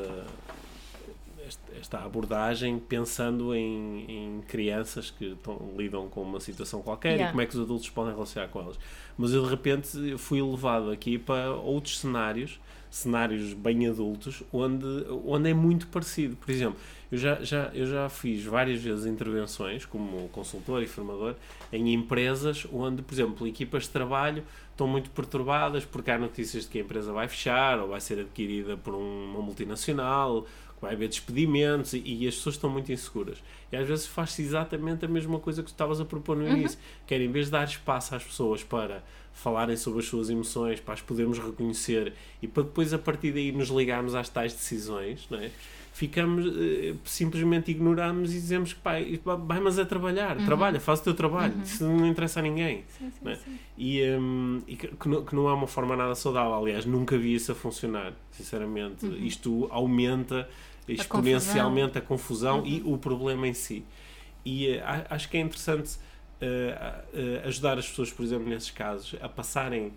[1.46, 7.28] esta, esta abordagem pensando em, em crianças que estão- lidam com uma situação qualquer Yeah.
[7.28, 8.78] e como é que os adultos podem relacionar com elas.
[9.18, 12.58] Mas eu de repente fui levado aqui para outros cenários,
[12.90, 14.86] cenários bem adultos, onde,
[15.26, 16.36] onde é muito parecido.
[16.36, 16.78] Por exemplo,
[17.14, 21.34] eu já, já, eu já fiz várias vezes intervenções como consultor e formador
[21.72, 26.70] em empresas onde, por exemplo, equipas de trabalho estão muito perturbadas porque há notícias de
[26.70, 30.94] que a empresa vai fechar ou vai ser adquirida por um- uma multinacional, que vai
[30.94, 33.38] haver despedimentos e, e as pessoas estão muito inseguras.
[33.70, 36.78] E às vezes faz-se exatamente a mesma coisa que tu estavas a propor no início,
[37.06, 39.02] que era em vez de dar espaço às pessoas para
[39.34, 43.52] falarem sobre as suas emoções, para as podermos reconhecer e para depois a partir daí
[43.52, 45.50] nos ligarmos às tais decisões, não é?
[45.92, 48.94] ficamos, eh, simplesmente ignoramos e dizemos que pá,
[49.46, 52.82] vai mas a trabalhar, trabalha, faz o teu trabalho, isso não interessa a ninguém.
[52.98, 53.36] Sim, sim, é?
[53.36, 53.58] sim.
[53.78, 56.52] E, hum, e que, que não, que não é uma forma nada saudável.
[56.54, 59.06] Aliás, nunca vi isso a funcionar, sinceramente.
[59.24, 60.48] Isto aumenta
[60.88, 63.84] exponencialmente a confusão, e o problema em si.
[64.44, 65.96] E eh, a- acho que é interessante
[66.40, 69.92] eh, ajudar as pessoas, por exemplo, nesses casos, a passarem.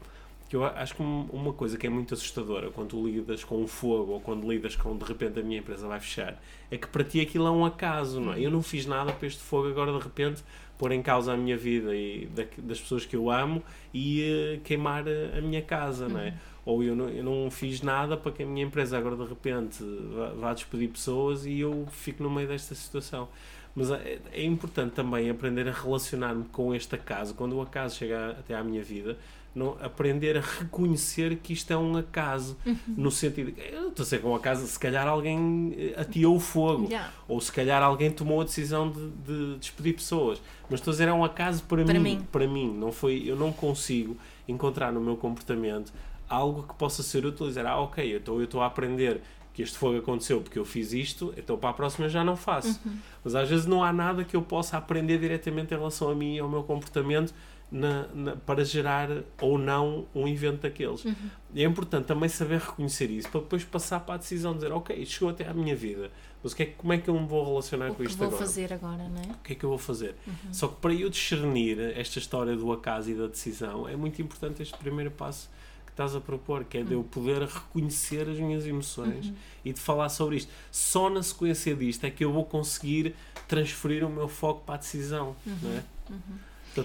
[0.50, 3.62] Que eu acho que um- uma coisa que é muito assustadora quando tu lidas com
[3.62, 6.88] o fogo ou quando lidas com de repente a minha empresa vai fechar é que
[6.88, 8.40] para ti aquilo é um acaso, não é?
[8.40, 10.42] Eu não fiz nada para este fogo agora de repente
[10.78, 13.62] pôr em causa a minha vida e da- das pessoas que eu amo
[13.94, 16.34] e eh, queimar a, a minha casa, não é?
[16.66, 19.84] Ou eu não, eu não fiz nada para que a minha empresa agora de repente
[20.16, 23.28] vá, vá despedir pessoas e eu fico no meio desta situação.
[23.78, 27.36] Mas é, é importante também aprender a relacionar-me com este acaso.
[27.36, 29.16] Quando o acaso chega até à minha vida,
[29.54, 32.58] não, aprender a reconhecer que isto é um acaso.
[32.88, 36.40] No sentido eu estou a ser com um acaso, se calhar alguém eh, ateou o
[36.40, 36.86] fogo.
[36.86, 37.14] Yeah.
[37.28, 40.42] Ou se calhar alguém tomou a decisão de, de despedir pessoas.
[40.72, 42.28] Mas estou a dizer, é um acaso para, Para mim, mim.
[42.32, 42.76] Para mim.
[42.76, 45.94] Não foi, eu não consigo encontrar no meu comportamento
[46.28, 49.22] algo que possa ser útil e dizer, ah, ok, então eu estou a aprender
[49.58, 52.80] que este fogo aconteceu porque eu fiz isto, então para a próxima já não faço.
[53.24, 56.36] Mas às vezes não há nada que eu possa aprender diretamente em relação a mim
[56.36, 57.34] e ao meu comportamento
[57.72, 59.10] na, na, para gerar
[59.42, 61.04] ou não um evento daqueles.
[61.04, 61.16] Uhum.
[61.56, 65.04] É importante também saber reconhecer isso para depois passar para a decisão de dizer, ok,
[65.08, 66.12] chegou até à minha vida,
[66.44, 68.28] mas que é, como é que eu me vou relacionar o com isto agora?
[68.28, 69.34] O que vou fazer agora, não é?
[69.34, 70.16] O que é que eu vou fazer?
[70.28, 70.54] Uhum.
[70.54, 74.62] Só que para eu discernir esta história do acaso e da decisão, é muito importante
[74.62, 75.50] este primeiro passo
[75.98, 77.04] estás a propor, que é de eu uhum.
[77.04, 79.36] poder reconhecer as minhas emoções uhum.
[79.66, 80.52] e de falar sobre isto.
[80.72, 83.16] Só na sequência disto é que eu vou conseguir
[83.48, 85.58] transferir o meu foco para a decisão, uhum.
[85.64, 85.84] não é?
[86.10, 86.84] Uhum.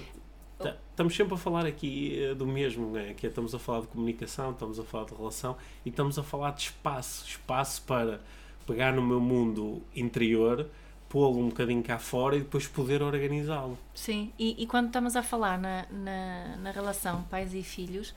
[0.59, 3.14] Tá, estamos sempre a falar aqui eh, do mesmo, né?
[3.14, 6.22] que é, estamos a falar de comunicação, estamos a falar de relação e estamos a
[6.22, 8.20] falar de espaço, espaço para
[8.66, 10.68] pegar no meu mundo interior,
[11.09, 13.77] pô-lo um bocadinho cá fora e depois poder organizá-lo.
[13.92, 18.14] Sim, e, e, quando estamos a falar na, na, na relação pais e filhos,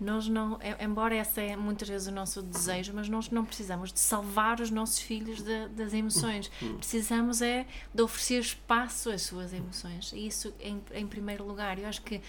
[0.00, 3.92] nós não, é, embora esse é muitas vezes o nosso desejo, mas nós não precisamos
[3.92, 6.48] de salvar os nossos filhos de, das emoções.
[6.78, 10.12] Precisamos é de oferecer espaço às suas emoções.
[10.12, 11.78] Isso em, em primeiro lugar.
[11.78, 12.20] Eu acho que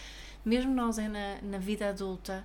[0.44, 2.44] mesmo nós na, na vida adulta,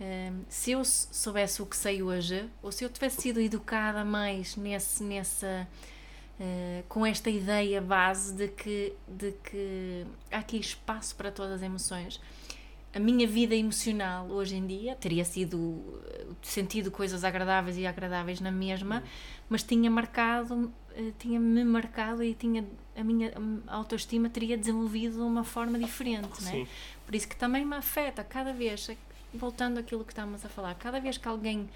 [0.00, 4.56] um, se eu soubesse o que sei hoje, ou se eu tivesse sido educada mais
[4.56, 5.66] nesse, nessa.
[6.38, 11.62] Uh, com esta ideia base de que, de que há aqui espaço para todas as
[11.62, 12.20] emoções,
[12.94, 16.00] a minha vida emocional hoje em dia teria sido
[16.42, 19.02] sentido coisas agradáveis e agradáveis na mesma,
[19.48, 22.64] mas tinha marcado, eh, tinha-me marcado e tinha
[22.96, 23.32] a minha
[23.66, 26.66] autoestima teria desenvolvido de uma forma diferente, né?
[27.06, 28.90] Por isso que também me afeta cada vez,
[29.32, 31.68] voltando àquilo que estamos a falar, cada vez que alguém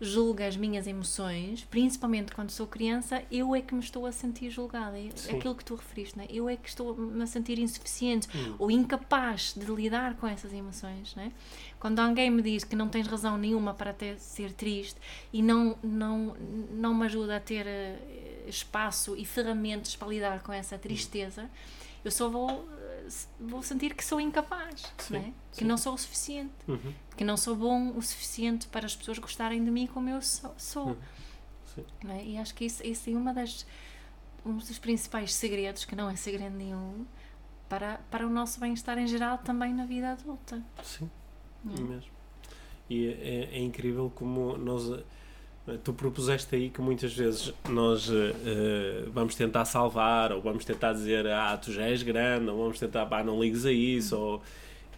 [0.00, 4.48] julga as minhas emoções, principalmente quando sou criança, eu é que me estou a sentir
[4.50, 4.98] julgada.
[4.98, 6.26] É aquilo que tu referiste, né?
[6.30, 8.54] eu é que estou a sentir insuficiente hum.
[8.58, 11.14] ou incapaz de lidar com essas emoções.
[11.16, 11.32] Né?
[11.80, 15.00] Quando alguém me diz que não tens razão nenhuma para ter, ser triste
[15.32, 16.36] e não, não,
[16.70, 21.50] não me ajuda a ter uh, espaço e ferramentas para lidar com essa tristeza,
[22.04, 22.68] eu só vou
[23.40, 25.34] vou sentir que sou incapaz, sim, né?
[25.52, 26.94] que não sou o suficiente, uhum.
[27.16, 30.54] que não sou bom o suficiente para as pessoas gostarem de mim como eu sou.
[30.56, 31.84] sou uhum.
[32.04, 32.24] né?
[32.24, 33.66] E acho que isso, isso é uma das,
[34.44, 37.04] um dos principais segredos, que não é segredo nenhum,
[37.68, 40.62] para, para o nosso bem-estar em geral também na vida adulta.
[40.82, 41.10] Sim,
[41.76, 42.10] é mesmo.
[42.88, 45.04] E é, é incrível como nós
[45.84, 48.14] Tu propuseste aí que muitas vezes nós uh,
[49.12, 53.06] vamos tentar salvar, ou vamos tentar dizer, ah, tu já és grande, ou vamos tentar,
[53.06, 54.42] pá, não ligues a isso, ou,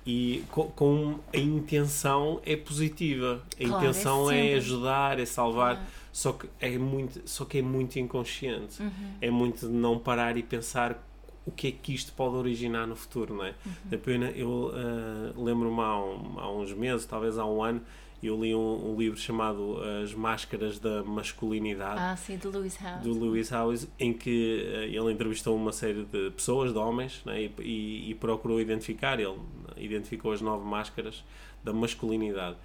[0.06, 5.84] e com, com, a intenção é positiva, a claro, intenção é, é, ajudar, é salvar,
[6.12, 9.14] só, que é muito, só que é muito inconsciente, uhum.
[9.20, 11.06] é muito de não parar e pensar
[11.46, 13.54] o que é que isto pode originar no futuro, não é?
[13.92, 14.24] Uhum.
[14.34, 17.82] Eu uh, lembro-me há, um, há uns meses, talvez há um ano,
[18.22, 21.98] eu li um, um, livro chamado As Máscaras da Masculinidade.
[21.98, 23.02] Ah, sim, do Lewis Howes.
[23.02, 27.42] Do Lewis Howes, em que uh, ele entrevistou uma série de pessoas, de homens, né,
[27.42, 29.38] e, e, e, procurou identificar, ele
[29.76, 31.24] identificou as nove máscaras
[31.64, 32.56] da masculinidade.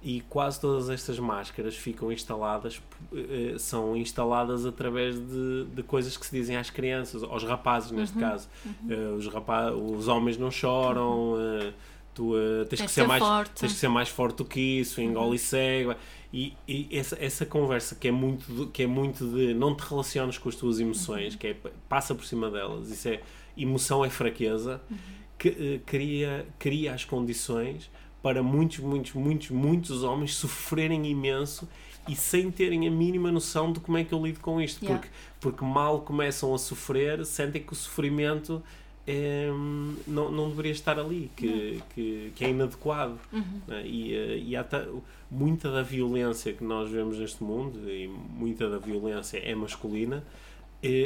[0.00, 6.26] E quase todas estas máscaras ficam instaladas, uh, são instaladas através de, de coisas que
[6.26, 8.48] se dizem às crianças, aos rapazes neste uhum, caso.
[8.64, 8.72] Uhum.
[8.94, 11.32] Uh, os, rapazes, os homens não choram.
[11.32, 11.72] Uhum
[12.18, 13.60] tu uh, tens, que ser, mais forte.
[13.60, 15.34] tens que ser mais forte do que isso, engole uhum.
[15.34, 15.96] e segue.
[16.32, 19.80] E, e essa, essa conversa que é, muito de, que é muito de não te
[19.88, 21.38] relaciones com as tuas emoções, uhum.
[21.38, 21.56] que é
[21.88, 23.20] passa por cima delas, isso é
[23.56, 24.96] emoção é fraqueza, uhum.
[25.38, 27.88] que uh, cria, cria as condições
[28.20, 31.68] para muitos, muitos, muitos, muitos homens sofrerem imenso
[32.08, 34.98] e sem terem a mínima noção de como é que eu lido com isto, yeah.
[34.98, 38.62] porque, porque mal começam a sofrer, sentem que o sofrimento
[39.10, 39.48] é,
[40.06, 43.18] não, não deveria estar ali, que, que, que, é inadequado.
[43.32, 43.62] Uhum.
[43.66, 43.86] Né?
[43.86, 44.66] E, eh, e há
[45.30, 50.22] muita da violência que nós vemos neste mundo, e muita da violência é masculina,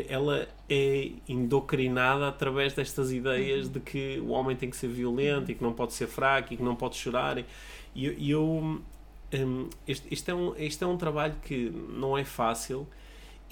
[0.08, 3.72] ela é indocrinada através destas ideias uhum.
[3.72, 6.56] de que o homem tem que ser violento e que não pode ser fraco e
[6.56, 7.38] que não pode chorar.
[7.38, 7.44] E,
[7.94, 8.44] e eu.
[9.34, 12.86] Um, este, este, é um, este é um trabalho que não é fácil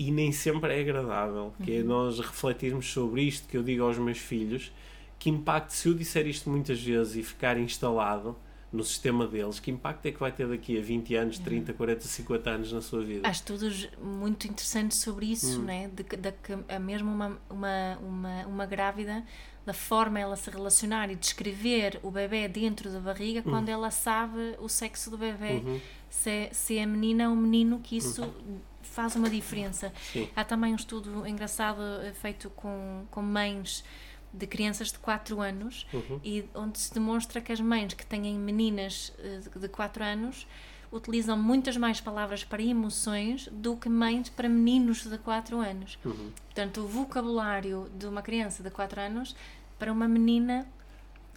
[0.00, 1.88] e nem sempre é agradável, que é uhum.
[1.88, 4.72] nós refletirmos sobre isto que eu digo aos meus filhos,
[5.18, 8.34] que impacto, se eu disser isto muitas vezes e ficar instalado
[8.72, 12.00] no sistema deles, que impacto é que vai ter daqui a 20 anos, 30, 40,
[12.00, 13.28] 50 anos na sua vida?
[13.28, 15.64] Há estudos muito interessantes sobre isso, hum.
[15.64, 15.88] né?
[15.88, 19.22] de, de que mesmo uma, uma, uma, uma grávida,
[19.64, 24.56] da forma ela se relacionar e descrever o bebê dentro da barriga quando ela sabe
[24.58, 25.62] o sexo do bebê.
[25.64, 25.80] Uhum.
[26.08, 28.60] Se, é, se é menina ou menino, que isso uhum
[28.90, 29.92] faz uma diferença.
[30.12, 30.28] Sim.
[30.34, 33.84] Há também um estudo engraçado eh, feito com, com mães
[34.32, 36.20] de crianças de 4 anos uhum.
[36.22, 40.46] e onde se demonstra que as mães que têm meninas eh, de 4 anos
[40.92, 45.98] utilizam muitas mais palavras para emoções do que mães para meninos de 4 anos.
[46.04, 46.32] Uhum.
[46.46, 49.36] Portanto, o vocabulário de uma criança de 4 anos
[49.80, 50.66] para uma menina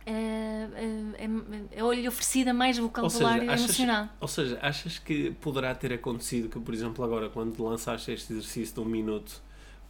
[0.06, 0.68] é,
[1.18, 4.10] é, é, oferecida mais vocabulário ou seja, achas, emocional.
[4.20, 8.76] Ou seja, achas que poderá ter acontecido que, por exemplo, agora quando lançaste este exercício
[8.76, 9.42] de um minuto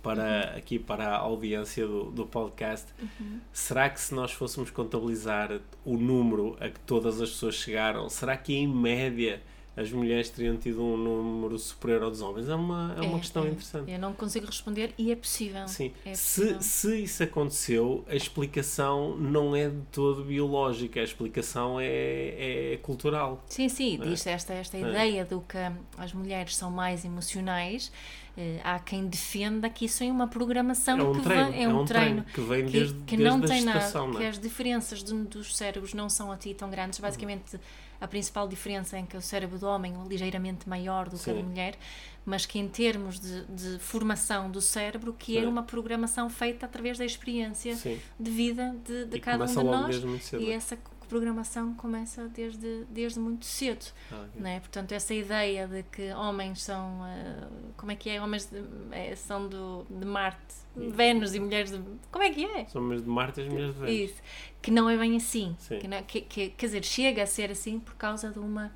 [0.04, 0.58] para uhum.
[0.58, 3.40] aqui para a audiência do, do podcast, uhum.
[3.52, 8.38] será que se nós fôssemos contabilizar o número a que todas as pessoas chegaram, será
[8.38, 9.42] que em média
[9.76, 12.48] as mulheres teriam tido um número superior ao dos homens?
[12.48, 13.48] É uma, é uma é, questão é.
[13.48, 13.92] interessante.
[13.92, 15.68] Eu não consigo responder e é possível.
[15.68, 15.92] Sim.
[16.06, 16.62] É possível.
[16.62, 22.80] Se, se isso aconteceu, a explicação não é de todo biológica, a explicação é, é
[22.82, 23.44] cultural.
[23.48, 24.06] Sim, sim, é.
[24.06, 24.82] diz esta, esta é.
[24.82, 25.58] ideia do que
[25.98, 27.92] as mulheres são mais emocionais.
[28.36, 31.68] Uh, há quem defenda que isso é uma programação é um que treino, vem, é,
[31.68, 34.26] um, um treino, treino, que vem desde, que, que desde não tem nada, não que
[34.26, 37.00] as diferenças de, dos cérebros não são a ti tão grandes.
[37.00, 37.60] Basicamente,
[38.02, 41.34] a principal diferença é que o cérebro do homem é ligeiramente maior do que a
[41.34, 41.78] da mulher,
[42.26, 45.46] mas que em termos de, de formação do cérebro, que Sim.
[45.46, 48.00] é uma programação feita através da experiência Sim.
[48.20, 50.34] de vida de, de cada um de nós.
[50.34, 50.78] E essa
[51.08, 53.86] programação começa desde, desde muito cedo.
[54.12, 54.60] Ah, né?
[54.60, 57.02] Portanto, essa ideia de que homens são.
[57.02, 58.22] Uh, como é que é?
[58.22, 61.82] Homens de, é, são do, de Marte, Vênus e mulheres de.
[62.12, 62.66] Como é que é?
[62.66, 64.12] São homens de Marte e as mulheres de Vênus.
[64.12, 64.22] Isso.
[64.62, 65.56] Que não é bem assim.
[65.68, 68.72] Que, não, que, que, quer dizer, chega a ser assim por causa de uma,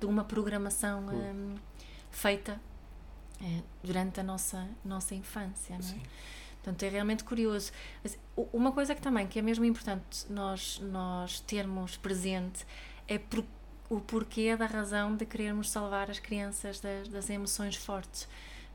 [0.00, 1.54] de uma programação um, hum,
[2.10, 2.60] feita
[3.40, 5.78] uh, durante a nossa, nossa infância.
[5.78, 6.00] Não é?
[6.66, 7.70] Portanto, é realmente curioso.
[8.52, 12.66] Uma coisa que também que é mesmo importante nós, nós termos presente
[13.06, 13.44] é por,
[13.88, 18.28] o porquê da razão de querermos salvar as crianças das, das emoções fortes.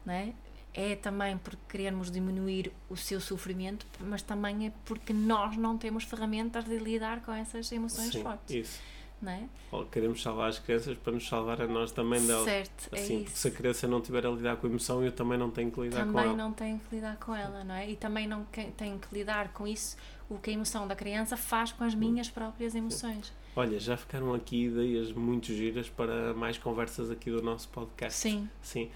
[0.06, 0.34] Não é?
[0.74, 6.06] é também porque queremos diminuir o seu sofrimento, mas também é porque nós não temos
[6.06, 8.56] ferramentas de lidar com essas emoções Sim, fortes.
[8.56, 8.80] Isso
[9.22, 9.44] não é?
[9.72, 12.44] Ou queremos salvar as crianças para nos salvar a nós também delas.
[12.46, 15.04] Certo, é assim, é porque se a criança não tiver a lidar com a emoção,
[15.04, 16.30] eu também não tenho que lidar também com ela.
[16.30, 17.90] Também não tenho que lidar com ela, não é?
[17.90, 18.46] E também não
[18.78, 19.96] tenho que lidar com isso,
[20.32, 23.34] o que a emoção da criança faz com as minhas próprias emoções.
[23.54, 28.18] Olha, já ficaram aqui ideias muito giras para mais conversas aqui do nosso podcast.
[28.18, 28.50] Sim.
[28.62, 28.90] Sim.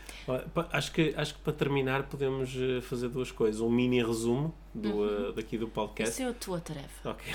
[0.71, 3.59] Acho que, acho que para terminar podemos eh, fazer duas coisas.
[3.59, 5.29] Um mini resumo do, uhum.
[5.29, 6.13] uh, daqui do podcast.
[6.13, 7.09] Isso é a tua tarefa.
[7.09, 7.33] Ok.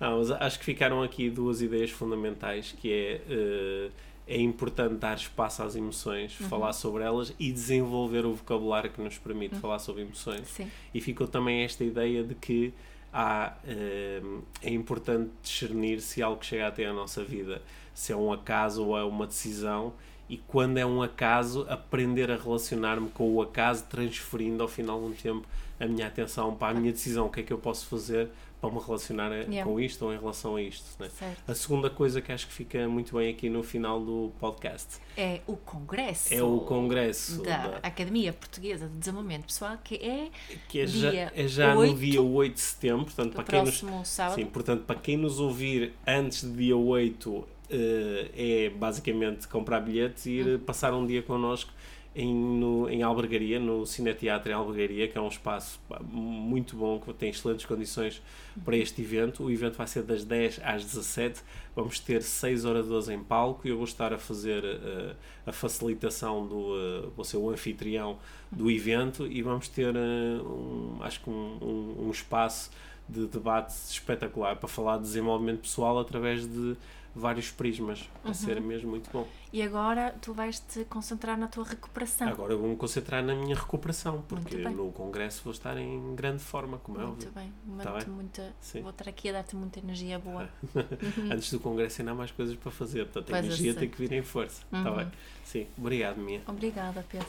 [0.00, 3.90] Não, mas acho que ficaram aqui duas ideias fundamentais que é...
[3.90, 6.48] Uh, é importante dar espaço às emoções, uhum.
[6.48, 9.60] falar sobre elas e desenvolver o vocabulário que nos permite uhum.
[9.60, 10.48] falar sobre emoções.
[10.48, 10.68] Sim.
[10.92, 12.74] E ficou também esta ideia de que
[13.12, 17.62] há, uh, é importante discernir se algo chega até a nossa vida,
[17.94, 19.92] se é um acaso ou é uma decisão,
[20.28, 25.06] e quando é um acaso, aprender a relacionar-me com o acaso, transferindo ao final de
[25.06, 25.46] um tempo
[25.78, 28.28] a minha atenção para a minha decisão, o que é que eu posso fazer
[28.60, 29.64] para me relacionar yeah.
[29.64, 30.84] com isto ou em relação a isto.
[30.98, 31.08] Né?
[31.46, 35.40] A segunda coisa que acho que fica muito bem aqui no final do podcast é
[35.46, 36.32] o Congresso.
[36.32, 37.76] É o Congresso da, da...
[37.78, 40.30] Academia Portuguesa de Desenvolvimento Pessoal, que é,
[40.68, 43.04] que é já, é já 8, no dia 8 de setembro.
[43.04, 44.34] Portanto, para quem nos, sábado.
[44.36, 50.24] Sim, portanto, para quem nos ouvir antes de dia 8, Uh, é basicamente comprar bilhetes
[50.26, 50.58] e ir uhum.
[50.60, 51.72] passar um dia connosco
[52.16, 55.78] em, no, em Albergaria, no Cineteatro em Albergaria, que é um espaço
[56.10, 58.22] muito bom, que tem excelentes condições
[58.64, 59.44] para este evento.
[59.44, 61.42] O evento vai ser das 10 às 17,
[61.74, 65.14] vamos ter 6 oradores em palco e eu vou estar a fazer uh,
[65.46, 68.18] a facilitação do, uh, vou ser o anfitrião
[68.50, 72.70] do evento e vamos ter, uh, um, acho que um, um, um espaço
[73.06, 76.76] de debate espetacular para falar de desenvolvimento pessoal através de
[77.16, 78.08] vários prismas.
[78.22, 78.34] Vai uhum.
[78.34, 79.26] ser mesmo muito bom.
[79.52, 82.28] E agora tu vais te concentrar na tua recuperação.
[82.28, 86.78] Agora eu vou-me concentrar na minha recuperação, porque no congresso vou estar em grande forma,
[86.78, 87.32] como muito é óbvio.
[87.32, 87.52] Bem.
[87.64, 88.14] Muito bem.
[88.14, 90.48] Muita, vou estar aqui a dar-te muita energia boa.
[90.76, 91.32] Uhum.
[91.32, 94.12] Antes do congresso ainda há mais coisas para fazer, portanto a energia tem que vir
[94.12, 94.62] em força.
[94.64, 94.96] Está uhum.
[94.96, 95.12] bem?
[95.44, 95.66] Sim.
[95.78, 96.42] Obrigado, Mia.
[96.46, 97.28] Obrigada, Pedro.